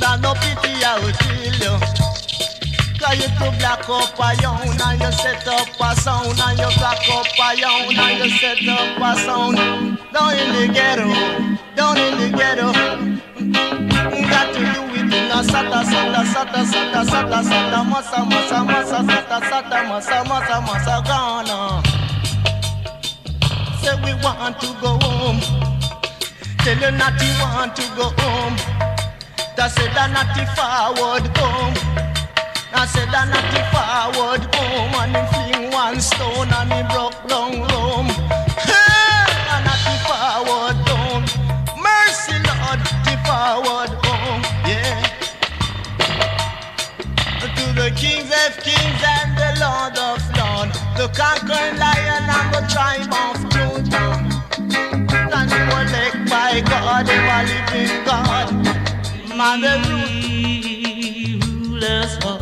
That 0.00 0.20
no 0.20 0.34
pity, 0.34 0.82
I 0.84 0.98
would 1.02 1.18
kill 1.18 1.54
you. 1.60 2.29
Cause 3.00 3.16
you 3.16 3.28
to 3.40 3.50
black 3.56 3.88
up 3.88 4.12
a 4.20 4.42
young 4.42 4.60
and 4.60 5.00
you 5.00 5.12
set 5.12 5.48
up 5.48 5.68
a 5.80 5.96
sound 5.96 6.38
and 6.38 6.58
you 6.58 6.68
black 6.76 7.00
up 7.08 7.26
a 7.32 7.56
young 7.56 7.96
and 7.96 8.18
you 8.22 8.30
set 8.36 8.60
up 8.68 9.00
a 9.00 9.16
sound 9.18 9.56
down 10.12 10.36
in 10.36 10.52
the 10.52 10.68
ghetto, 10.70 11.08
down 11.74 11.96
in 11.96 12.18
the 12.20 12.28
ghetto. 12.36 12.68
Got 14.28 14.52
to 14.52 14.60
do 14.60 14.82
it 15.00 15.14
in 15.16 15.32
a 15.32 15.40
sata 15.40 15.80
sata 15.80 16.22
sata 16.28 16.60
sata 16.60 17.00
sata 17.08 17.40
sata 17.42 17.80
masa 17.88 18.20
masa 18.28 18.58
masa 18.68 19.00
sata 19.08 19.38
sata 19.48 19.78
masa 19.88 20.24
masa 20.28 20.60
masa 20.60 21.00
Ghana. 21.08 21.82
Say 23.80 23.96
we 24.04 24.12
want 24.22 24.60
to 24.60 24.66
go 24.82 24.98
home. 25.00 25.40
Tell 26.58 26.76
you 26.76 26.90
not 26.98 27.16
you 27.22 27.32
want 27.40 27.74
to 27.76 27.82
go 27.96 28.12
home. 28.20 28.56
That 29.56 29.70
said 29.72 29.90
that 29.94 30.12
not 30.12 30.36
forward 30.54 31.26
home. 31.38 32.09
I 32.72 32.86
said 32.86 33.08
that 33.10 33.26
not 33.28 33.44
the 33.52 33.62
forward 33.74 34.42
home 34.54 34.94
and 35.02 35.16
him 35.16 35.26
fling 35.32 35.70
one 35.72 36.00
stone 36.00 36.48
and 36.48 36.72
he 36.72 36.82
broke 36.94 37.18
long 37.28 37.66
room. 37.66 38.06
Hey, 38.62 39.26
and 39.54 39.64
not 39.66 39.80
the 39.86 39.94
forward 40.06 40.78
home. 40.88 41.24
Mercy 41.76 42.36
Lord, 42.46 42.80
the 43.04 43.14
forward 43.26 43.90
home. 44.06 44.42
Oh, 44.42 44.68
yeah. 44.70 45.02
To 47.40 47.64
the 47.74 47.90
kings 47.96 48.30
of 48.30 48.56
kings 48.62 49.02
and 49.02 49.36
the 49.36 49.50
Lord 49.60 49.96
of 49.98 50.22
lords, 50.38 50.78
the 50.96 51.08
conquering 51.12 51.76
lion 51.76 52.24
and 52.30 52.48
the 52.54 52.62
tribe 52.70 53.12
of 53.12 53.36
Judah. 53.50 54.14
And 55.36 55.50
they 55.50 55.64
were 55.70 55.86
led 55.90 56.30
by 56.30 56.60
God, 56.60 57.06
they 57.06 57.18
were 57.18 57.44
living 57.50 58.04
God. 58.04 58.48
Man, 59.36 59.60
they 59.60 59.76
rule 59.88 60.06
He 60.06 61.40
rulers 61.44 62.16
of 62.24 62.39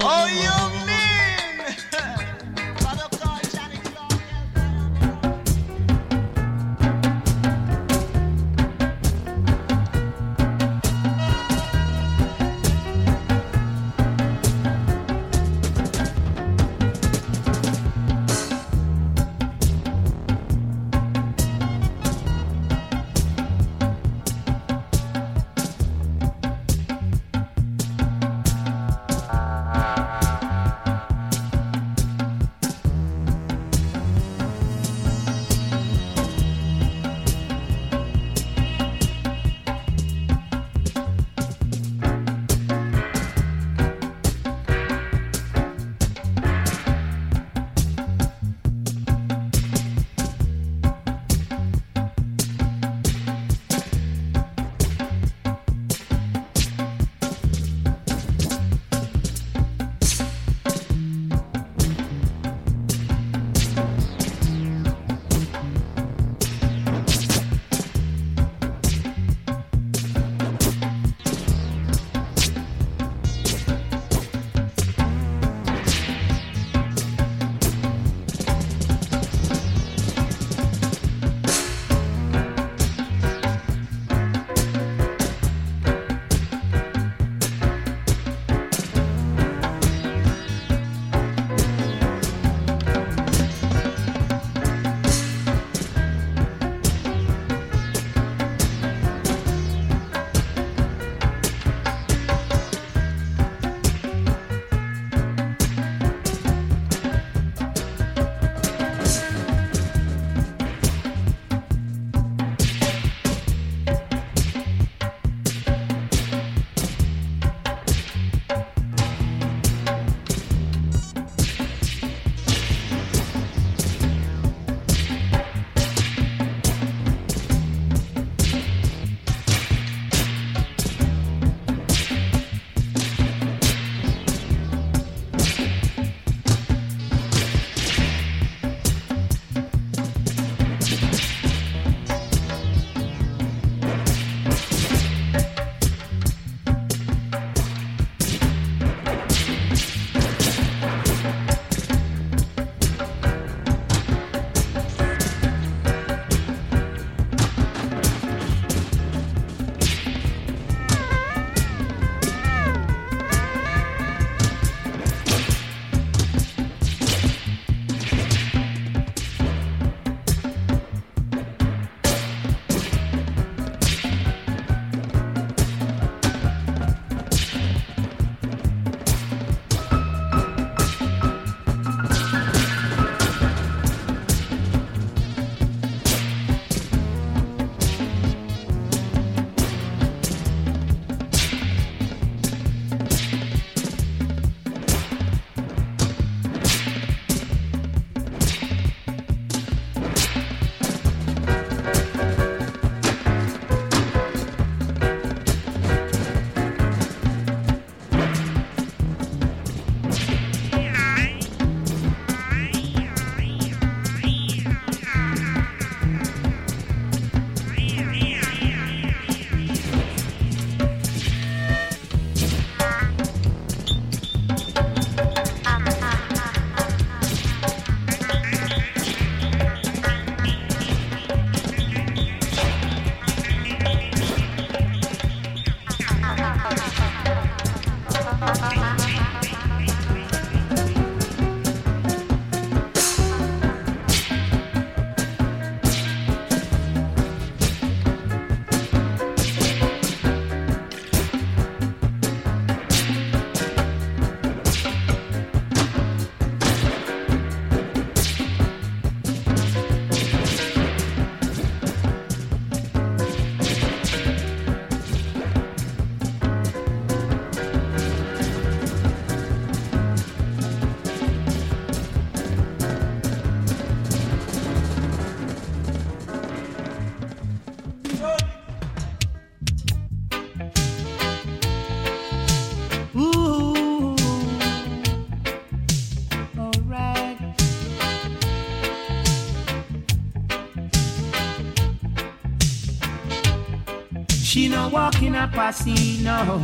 no 295.38 295.44
walk 295.44 295.52
a 295.52 295.56
posse, 295.56 296.18
no. 296.22 296.62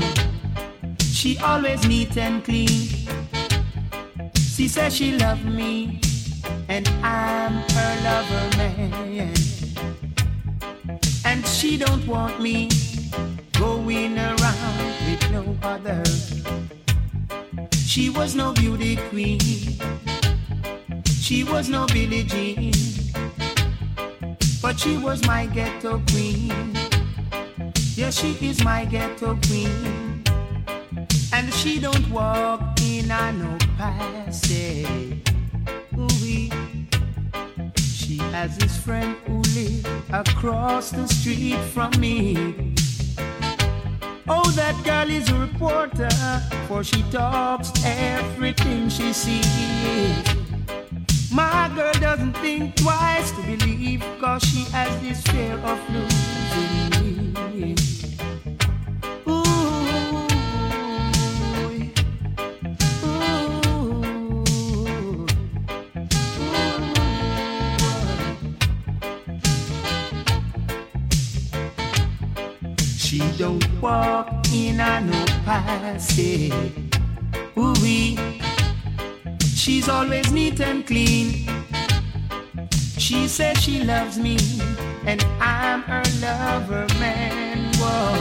She 1.01 1.39
always 1.39 1.87
neat 1.87 2.17
and 2.17 2.45
clean. 2.45 2.69
She 4.35 4.69
says 4.69 4.95
she 4.97 5.17
love 5.17 5.45
me, 5.45 6.01
and 6.69 6.89
I'm 7.03 7.53
her 7.53 7.95
lover 8.05 8.57
man. 8.57 9.33
And 11.25 11.47
she 11.47 11.79
don't 11.79 12.07
want 12.07 12.41
me 12.41 12.69
going 13.59 14.19
around 14.19 14.79
with 15.07 15.31
no 15.31 15.57
other. 15.63 16.03
She 17.73 18.11
was 18.11 18.35
no 18.35 18.53
beauty 18.53 18.97
queen. 19.11 19.41
She 21.21 21.45
was 21.45 21.69
no 21.69 21.87
Billie 21.87 22.25
Jean. 22.25 22.73
But 24.61 24.79
she 24.79 24.97
was 24.99 25.25
my 25.27 25.47
ghetto 25.47 26.01
queen. 26.11 26.94
Yes, 27.97 28.19
she 28.19 28.33
is 28.45 28.65
my 28.65 28.85
ghetto 28.85 29.39
queen. 29.47 30.25
And 31.33 31.55
she 31.55 31.79
don't 31.79 32.11
walk 32.11 32.61
in 32.83 33.09
a 33.09 33.33
no 33.33 33.57
passage. 33.77 35.23
Ooh-wee. 35.97 36.51
She 37.77 38.19
has 38.19 38.59
this 38.59 38.77
friend 38.77 39.17
who 39.27 39.43
live 39.55 39.87
across 40.13 40.91
the 40.91 41.07
street 41.07 41.61
from 41.73 41.93
me. 42.01 42.75
Oh, 44.27 44.51
that 44.57 44.75
girl 44.85 45.09
is 45.09 45.29
a 45.29 45.39
reporter, 45.39 46.11
for 46.67 46.83
she 46.83 47.05
talks 47.13 47.71
everything 47.85 48.89
she 48.89 49.13
sees. 49.13 50.35
My 51.33 51.71
girl 51.77 51.93
doesn't 51.95 52.33
think 52.39 52.75
twice 52.75 53.31
to 53.31 53.43
believe, 53.43 54.03
cause 54.21 54.43
she 54.43 54.65
has 54.73 55.01
this 55.01 55.23
fear 55.23 55.55
of 55.59 55.79
losing 55.91 56.84
passage. 75.65 76.53
Ooh 77.57 77.75
wee. 77.83 78.19
She's 79.55 79.89
always 79.89 80.31
neat 80.31 80.61
and 80.61 80.87
clean. 80.87 81.49
She 82.99 83.29
says 83.29 83.59
she 83.59 83.83
loves 83.83 84.19
me, 84.19 84.37
and 85.07 85.21
I'm 85.41 85.83
her 85.83 86.05
lover 86.21 86.87
man. 87.01 87.73
Whoa. 87.81 88.15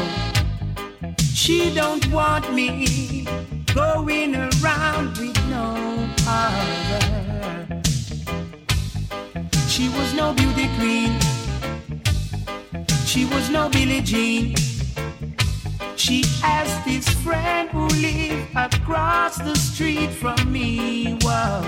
She 1.33 1.73
don't 1.73 2.05
want 2.11 2.45
me 2.53 3.27
going 3.73 4.35
around 4.35 5.17
with 5.17 5.39
no 5.49 5.67
other. 6.27 7.65
She 9.67 9.89
was 9.89 10.13
no 10.13 10.33
beauty 10.33 10.67
queen. 10.77 11.11
She 13.05 13.25
was 13.25 13.49
no 13.49 13.69
Billie 13.69 14.01
Jean. 14.01 14.72
She 16.03 16.21
has 16.41 16.67
this 16.83 17.07
friend 17.23 17.69
who 17.69 17.87
live 17.87 18.49
across 18.57 19.37
the 19.37 19.55
street 19.55 20.09
from 20.09 20.51
me. 20.51 21.17
Wow. 21.21 21.61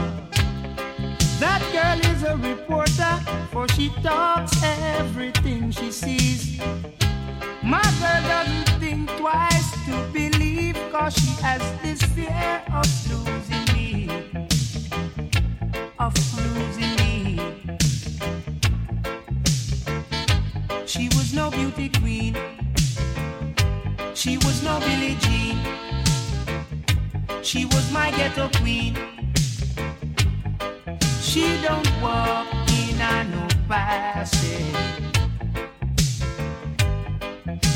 That 1.40 1.62
girl 1.72 2.12
is 2.12 2.24
a 2.24 2.36
reporter, 2.36 3.16
for 3.50 3.66
she 3.70 3.88
talks 4.04 4.62
everything 4.62 5.72
she 5.72 5.90
sees. 5.90 6.60
My 7.64 7.82
girl 8.02 8.22
doesn't 8.28 8.70
think 8.82 9.10
twice 9.16 9.72
to 9.86 10.06
believe, 10.12 10.76
cause 10.92 11.16
she 11.16 11.32
has 11.42 11.62
this 11.82 12.02
fear 12.12 12.62
of 12.74 12.88
losing 13.10 13.66
me. 13.74 14.10
Of 15.98 16.14
losing 16.36 16.94
me. 16.98 17.40
She 20.86 21.08
was 21.16 21.34
no 21.34 21.50
beauty 21.52 21.88
queen. 21.88 22.36
She 24.26 24.38
was 24.38 24.64
no 24.64 24.80
Billie 24.80 25.18
Jean. 25.20 25.56
She 27.44 27.66
was 27.66 27.92
my 27.92 28.10
ghetto 28.10 28.50
queen. 28.58 28.98
She 31.22 31.62
don't 31.62 31.88
walk 32.02 32.48
in 32.72 33.00
a 33.00 33.24
no 33.26 33.48
passage. 33.70 34.74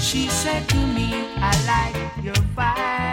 She 0.02 0.28
said 0.28 0.68
to 0.70 0.88
me, 0.88 1.30
I 1.38 1.54
like 1.70 2.26
your 2.26 2.42
vibe. 2.58 3.09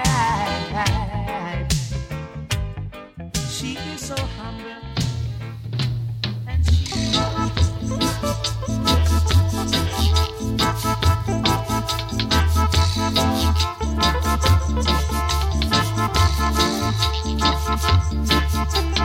She 18.69 18.79
a 18.79 18.96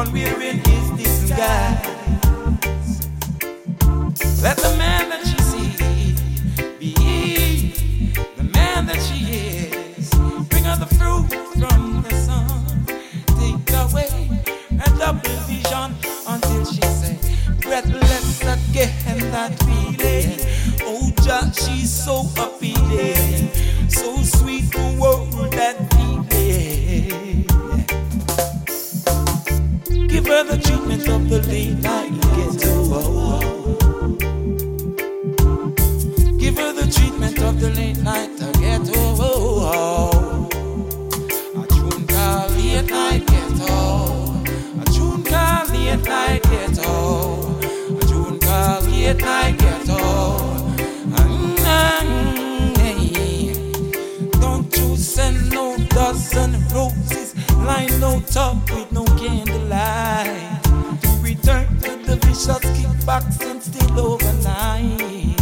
on 0.00 0.10
wearing 0.14 0.64
his 0.64 0.90
disguise. 0.92 1.89
roses, 56.96 57.34
lined 57.56 58.00
no 58.00 58.20
top 58.20 58.56
with 58.70 58.90
no 58.92 59.04
candlelight. 59.16 60.58
Return 61.20 61.66
to 61.80 61.96
the 62.06 62.16
vicious 62.22 62.60
kickbox 62.76 63.40
and 63.48 63.62
still 63.62 64.00
overnight. 64.00 65.36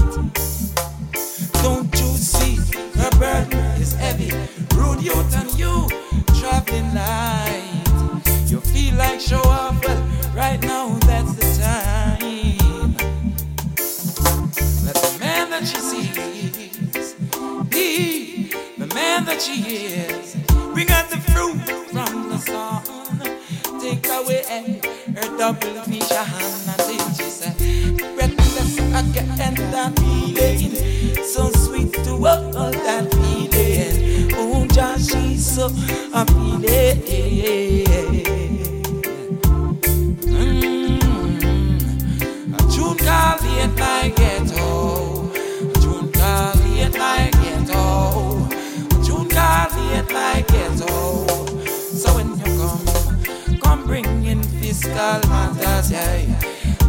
Don't 1.63 1.93
you 2.01 2.17
see 2.17 2.57
her 3.01 3.11
burden 3.19 3.59
is 3.81 3.93
heavy? 3.95 4.31
Rude 4.75 5.03
youth 5.03 5.37
and 5.37 5.59
you 5.59 5.89
traveling 6.41 6.95
light. 6.95 7.83
You 8.47 8.61
feel 8.61 8.95
like 8.97 9.21
show 9.21 9.41
off, 9.41 9.81
but 9.83 9.99
right 10.35 10.61
now 10.63 10.99
that's 11.07 11.35
the 11.35 11.49
time. 11.63 12.95
Let 14.85 14.95
the 14.95 15.17
man 15.21 15.51
that 15.51 15.67
she 15.67 15.77
sees 15.77 17.15
be 17.69 18.51
the 18.79 18.87
man 18.95 19.25
that 19.25 19.43
she 19.43 19.61
is. 19.63 20.18
Bring 20.79 20.93
us 20.93 21.11
the 21.11 21.17
fruit 21.33 21.59
from 21.91 22.29
the 22.29 22.39
sun. 22.39 22.83
Take 23.81 24.07
away 24.07 24.45
her 25.13 25.29
double 25.37 25.83
vision. 25.83 26.17
And 26.69 26.79
then 26.87 27.15
she 27.15 27.29
said, 27.29 27.57
Breathless 28.15 28.79
again, 28.79 29.57
that 29.73 29.99
feeling. 29.99 30.75
So 31.25 31.51
sweet 31.51 31.93
to 32.05 32.13
all 32.13 32.71
that 32.71 33.13
feeling. 33.13 34.33
Oh, 34.37 34.67
Josh, 34.69 35.07
she's 35.09 35.45
so 35.45 35.67
appealing. 36.15 37.09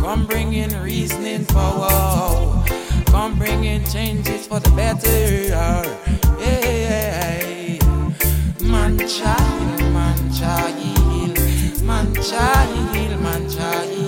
Come 0.10 0.26
bringing 0.26 0.72
reasoning 0.82 1.46
forward. 1.46 2.66
Come 3.12 3.38
bringing 3.38 3.84
changes 3.84 4.48
for 4.48 4.60
the 4.60 4.72
better. 4.72 5.86
Yeah. 6.42 7.78
Man 8.60 8.98
child, 9.08 9.94
man 9.94 10.34
child, 10.34 11.84
man 11.84 12.16
child, 12.16 13.22
man 13.22 13.50
child. 13.52 13.99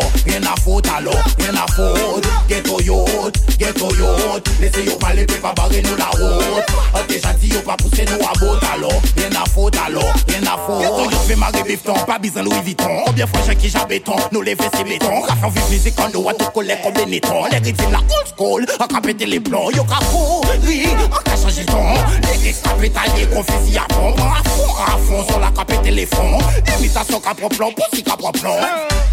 À 0.00 0.04
bout 0.04 0.16
alors 0.16 0.22
Rien 0.26 0.42
à 0.42 0.60
faute 0.60 0.86
alors, 0.96 1.22
rien 1.38 1.54
à 1.54 1.66
faute 1.74 2.26
Ghetto 2.48 2.80
yacht, 2.80 3.58
ghetto 3.58 3.88
yacht 3.94 4.48
Laissez 4.60 4.84
yo 4.84 4.96
parler, 4.96 5.26
peut 5.26 5.34
pas 5.34 5.52
barrer 5.52 5.82
nous 5.82 5.96
la 5.96 6.06
route 6.06 7.08
déjà 7.08 7.32
dit 7.34 7.48
yo 7.48 7.60
pas 7.60 7.76
pousser 7.76 8.04
nous 8.06 8.24
à 8.26 8.32
bout 8.38 8.58
alors 8.72 9.00
Rien 9.16 9.30
à 9.40 9.48
faute 9.48 9.76
alors, 9.86 10.12
rien 10.28 10.42
à 10.42 10.58
faute 10.66 10.80
Ghetto 10.80 11.10
yacht 11.10 11.19
fait 11.30 11.36
marrer 11.36 11.62
bifton, 11.62 11.94
pas 12.06 12.18
besoin 12.18 12.42
Louis 12.42 12.60
Vuitton. 12.64 13.02
Combien 13.06 13.26
fois 13.26 13.40
j'ai 13.46 13.54
qui 13.54 13.68
j'habéton, 13.68 14.16
nous 14.32 14.42
les 14.42 14.56
c'est 14.56 14.84
béton. 14.84 15.20
Rafon 15.20 15.48
vive 15.48 15.70
musique 15.70 15.98
en 16.00 16.08
nous 16.12 16.28
à 16.28 16.34
tout 16.34 16.50
coller 16.52 16.76
comme 16.82 16.92
des 16.94 17.06
nétons 17.06 17.44
Les 17.50 17.58
rythmes 17.58 17.92
la 17.92 17.98
old 17.98 18.26
school, 18.36 18.66
on 18.80 18.86
ka 18.86 19.00
péter 19.00 19.26
les 19.26 19.40
plombs. 19.40 19.70
Yo 19.70 19.84
ka 19.84 19.98
pourri, 20.10 20.86
on 21.04 21.08
ka 21.08 21.36
changer 21.36 21.64
ton. 21.64 21.94
Les 22.22 22.48
risques 22.48 22.62
ka 22.62 22.70
pétailler, 22.70 23.26
qu'on 23.26 23.42
fusil 23.42 23.78
à 23.78 23.86
pompe 23.92 24.18
À 24.18 24.48
fond, 24.48 24.74
à 24.86 24.98
fond, 24.98 25.24
sur 25.28 25.40
la 25.40 25.50
ka 25.50 25.64
péter 25.64 25.90
les 25.90 26.06
fonds 26.06 26.38
Imitation 26.78 27.20
ka 27.20 27.34
prend 27.34 27.48
plomb, 27.48 27.72
poussi 27.72 28.02
ka 28.02 28.16
prend 28.16 28.32
plomb. 28.32 28.56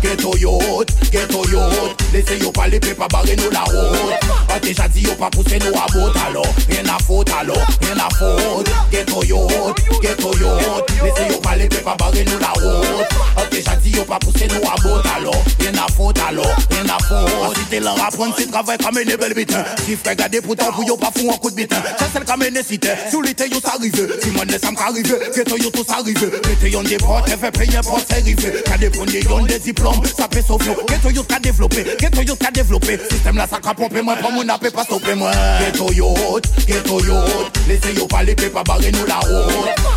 Ghetto 0.02 0.38
yacht, 0.38 1.12
ghetto 1.12 1.44
yacht. 1.50 2.02
Laissez 2.14 2.38
yo 2.40 2.52
parler, 2.52 2.80
peut 2.80 2.94
pas 2.94 3.08
barrer 3.08 3.36
nous 3.36 3.50
la 3.52 3.62
route. 3.62 4.14
On 4.56 4.60
déjà 4.66 4.88
dit 4.88 5.02
yo 5.02 5.14
pas 5.16 5.30
pousser 5.30 5.60
nous 5.60 5.78
à 5.78 5.86
bout 5.92 6.12
alors. 6.28 6.46
Rien 6.70 6.84
à 6.86 6.98
faute 7.04 7.30
alors, 7.40 7.58
rien 7.82 7.98
à 7.98 8.10
faute 8.16 8.70
Ghetto 8.92 9.24
yacht, 9.24 10.02
ghetto 10.02 10.32
yacht. 10.38 10.90
Laissez 11.04 11.34
yo 11.34 11.40
parler, 11.40 11.68
peut 11.68 11.78
pas 11.78 11.96
barrer 12.08 12.26
nous 12.26 12.40
la 12.40 12.48
route 12.48 13.08
On 13.38 13.56
déjà 13.56 13.76
dit 13.76 13.92
yo 13.92 14.04
pas 14.04 14.20
pousser 14.20 14.48
nous 14.48 14.68
à 14.68 14.76
bout 14.82 15.08
alors. 15.16 15.44
Rien 15.60 15.72
à 15.74 15.92
faute 15.92 16.18
alors, 16.28 16.56
rien 16.72 16.86
à 16.86 17.04
faute 17.04 17.58
Si 17.58 17.64
t'es 17.66 17.80
là 17.80 17.94
à 18.06 18.12
prendre, 18.12 18.34
c'est 18.38 18.50
travail 18.50 18.78
comme 18.78 18.98
une 19.00 19.16
belle 19.16 19.34
bite. 19.34 19.56
Si 19.86 19.96
frère 19.96 20.16
garder 20.16 20.42
pourtant 20.42 20.72
pour 20.72 20.84
yo 20.84 20.96
pas 20.98 21.12
fou 21.16 21.30
un 21.32 21.38
coup 21.38 21.50
de 21.50 21.56
bite. 21.56 21.74
C'est 22.00 22.14
celle 22.14 22.26
qui 22.26 22.32
amène 22.32 22.64
cité, 22.64 22.90
sous 23.12 23.22
l'été 23.22 23.50
yo 23.50 23.60
s'arrive 23.60 24.20
Si 24.22 24.30
mon 24.32 24.44
laisse 24.44 24.62
m'arrive, 24.64 25.20
ghetto 25.36 25.58
yo 25.58 25.70
tout 25.70 25.84
s'arrive 25.84 26.32
Mettez 26.48 26.72
yon 26.72 26.84
des 26.84 26.98
portes, 26.98 27.30
fait 27.30 27.52
payer 27.52 27.80
pour 27.84 28.00
s'arriver 28.00 28.64
Qu'à 28.66 28.78
des 28.78 28.90
premiers 28.90 29.22
yon 29.22 29.44
des 29.44 29.60
diplômes, 29.60 30.02
ça 30.18 30.28
fait 30.32 30.46
sauver 30.46 30.72
Ghetto 30.88 31.10
yo 31.10 31.24
qu'a 31.24 31.40
développé, 31.40 31.86
ghetto 32.00 32.22
yo 32.22 32.36
qu'a 32.36 32.52
développé. 32.52 33.00
Système 33.10 33.38
là 33.38 33.48
ça 33.50 33.60
qu'a 33.62 33.74
pompé 33.74 34.02
moi, 34.02 34.16
pour 34.16 34.32
mon 34.32 34.48
appel 34.48 34.72
pas 34.72 34.84
stopper 34.84 35.16
moi. 35.16 35.32
Ghetto 35.60 35.92
yacht, 35.92 36.46
ghetto 36.68 37.00
yacht 37.02 37.58
Laissez 37.68 37.94
yo 37.96 38.08
parler, 38.08 38.36
peut 38.36 38.50
pas 38.50 38.64
barrer 38.64 38.92
nous 38.92 39.06
la 39.06 39.16
route. 39.16 39.54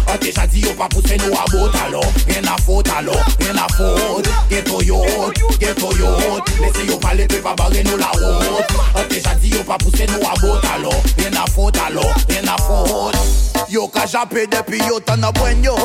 On 0.09 0.25
déjà 0.25 0.47
dit 0.47 0.61
yo 0.61 0.73
pas 0.73 0.89
pousser 0.89 1.17
nous 1.19 1.35
à 1.35 1.45
bout 1.51 1.71
alo, 2.01 2.13
gen 2.27 2.45
la 2.45 2.57
fote 2.57 2.91
alo, 2.91 3.13
gen 3.39 3.55
la 3.55 3.67
fote 3.77 4.29
Gen 4.49 4.65
toyot, 4.65 5.39
gen 5.59 5.75
toyot 5.75 6.51
Lese 6.61 6.87
yo 6.87 6.99
pale 6.99 7.27
pe 7.27 7.41
pa 7.41 7.55
bare 7.55 7.83
nou 7.83 7.97
la 7.97 8.11
hot 8.15 8.75
An 8.95 9.09
te 9.09 9.21
jadi 9.21 9.55
yo 9.57 9.65
pa 9.65 9.79
puse 9.79 10.07
nou 10.07 10.23
a 10.25 10.35
bot 10.41 10.65
alo, 10.75 10.93
gen 11.17 11.35
la 11.35 11.47
fote 11.47 11.81
alo, 11.87 12.07
gen 12.29 12.45
la 12.45 12.57
fote 12.59 13.50
Yo 13.71 13.87
ka 13.87 14.05
jape 14.05 14.51
depi 14.51 14.79
yo 14.89 14.99
tan 14.99 15.23
a 15.23 15.31
bwen 15.31 15.62
yo. 15.62 15.77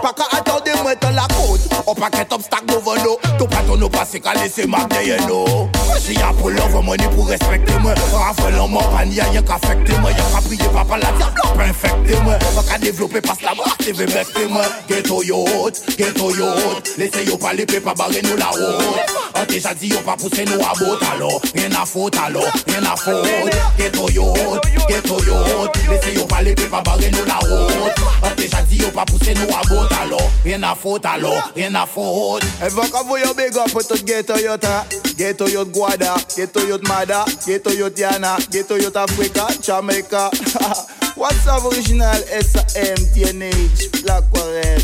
Pa 0.00 0.12
ka 0.14 0.30
atande 0.30 0.70
mwen 0.84 0.96
tan 1.00 1.16
la 1.16 1.26
kote. 1.26 1.66
O 1.86 1.94
pa 1.94 2.08
ket 2.08 2.30
obstak 2.30 2.62
govan 2.70 3.02
nou 3.02 3.18
To 3.34 3.48
paton 3.50 3.80
nou 3.82 3.90
pase 3.90 4.20
ka 4.22 4.30
lese 4.38 4.62
mak 4.70 4.86
deye 4.94 5.18
nou 5.26 5.66
Ji 6.06 6.14
a 6.22 6.30
pou 6.38 6.54
love 6.54 6.84
money 6.86 7.08
pou 7.16 7.26
respekte 7.26 7.74
mwen. 7.82 7.98
Rafel 8.14 8.60
an 8.62 8.70
mwen 8.70 8.86
pan 8.94 9.10
ya 9.10 9.26
yon 9.34 9.42
ka 9.48 9.58
fekte 9.64 9.98
mwen. 9.98 10.14
Yon 10.14 10.30
ka 10.36 10.42
priye 10.46 10.68
pa 10.70 10.84
pa 10.86 11.00
la 11.02 11.10
diablo 11.18 11.50
pa 11.58 11.66
infekte 11.66 12.20
mwen. 12.22 12.38
Mwen 12.54 12.68
ka 12.70 12.78
devlope 12.78 13.24
pas 13.26 13.42
la 13.42 13.56
mwen 13.58 13.74
aktive 13.74 14.06
vekte 14.14 14.46
mwen. 14.46 14.78
Geto 14.86 15.18
yo 15.26 15.42
hot, 15.50 15.82
geto 15.98 16.30
yo 16.38 16.52
hot. 16.60 16.94
Lese 16.94 17.26
yo 17.26 17.40
pa 17.42 17.56
lepe 17.58 17.82
pa 17.82 17.96
bare 17.98 18.22
nou 18.22 18.38
la 18.38 18.54
hot. 18.54 19.18
An 19.34 19.50
te 19.50 19.58
jadi 19.58 19.90
yo 19.96 20.04
pa 20.06 20.14
puse 20.14 20.46
nou 20.46 20.62
a 20.62 20.78
bot 20.78 21.02
alo. 21.10 21.40
Rien 21.56 21.74
a 21.74 21.82
fote 21.86 22.22
alo, 22.22 22.46
rien 22.70 22.86
a 22.86 22.94
fote 22.94 23.50
Geto 23.78 24.06
yo 24.14 24.30
hot, 24.30 24.70
geto 24.86 25.18
yo 25.26 25.42
hot. 25.50 25.82
Lese 25.90 26.14
yo 26.14 26.26
pa 26.30 26.42
lepe 26.46 26.70
pa 26.70 26.86
bare 26.86 27.10
nou 27.10 27.26
la 27.26 27.30
hot 27.30 27.31
route 27.38 27.94
On 28.22 28.34
déjà 28.34 28.62
dit 28.62 28.78
yo 28.78 28.88
pas 28.90 29.04
pousser 29.04 29.34
nous 29.34 29.54
à 29.54 29.62
bout 29.68 29.94
alors 30.02 30.30
Rien 30.44 30.62
à 30.62 30.74
faute 30.74 31.06
alors, 31.06 31.52
rien 31.54 31.74
à 31.74 31.86
faute 31.86 32.42
Ever 32.60 32.82
come 32.90 33.06
for 33.06 33.18
your 33.18 33.34
big 33.34 33.56
up 33.56 33.70
for 33.70 33.82
to 33.82 34.02
ghetto 34.04 34.36
youth, 34.36 34.64
uh, 34.64 34.84
ghetto 35.16 35.46
youth 35.46 35.72
Guada, 35.72 36.14
ghetto 36.36 36.60
youth 36.60 36.86
Mada, 36.88 37.24
ghetto 37.46 37.70
youth 37.70 37.96
Yana, 37.96 38.36
ghetto 38.50 38.76
youth 38.76 38.96
Africa, 38.96 39.46
Jamaica. 39.60 40.30
What's 41.16 41.46
up 41.46 41.64
original 41.64 42.14
SAM, 42.14 42.96
TNH, 43.14 44.02
Black 44.02 44.24
Warrior, 44.32 44.78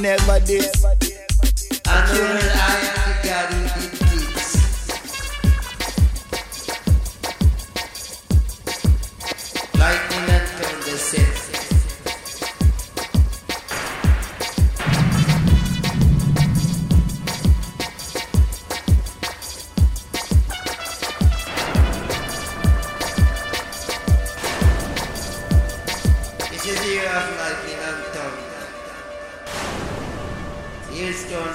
never 0.00 0.40
this. 0.40 0.84
Actual 1.88 2.36
Africa 2.36 3.05
in 3.05 3.05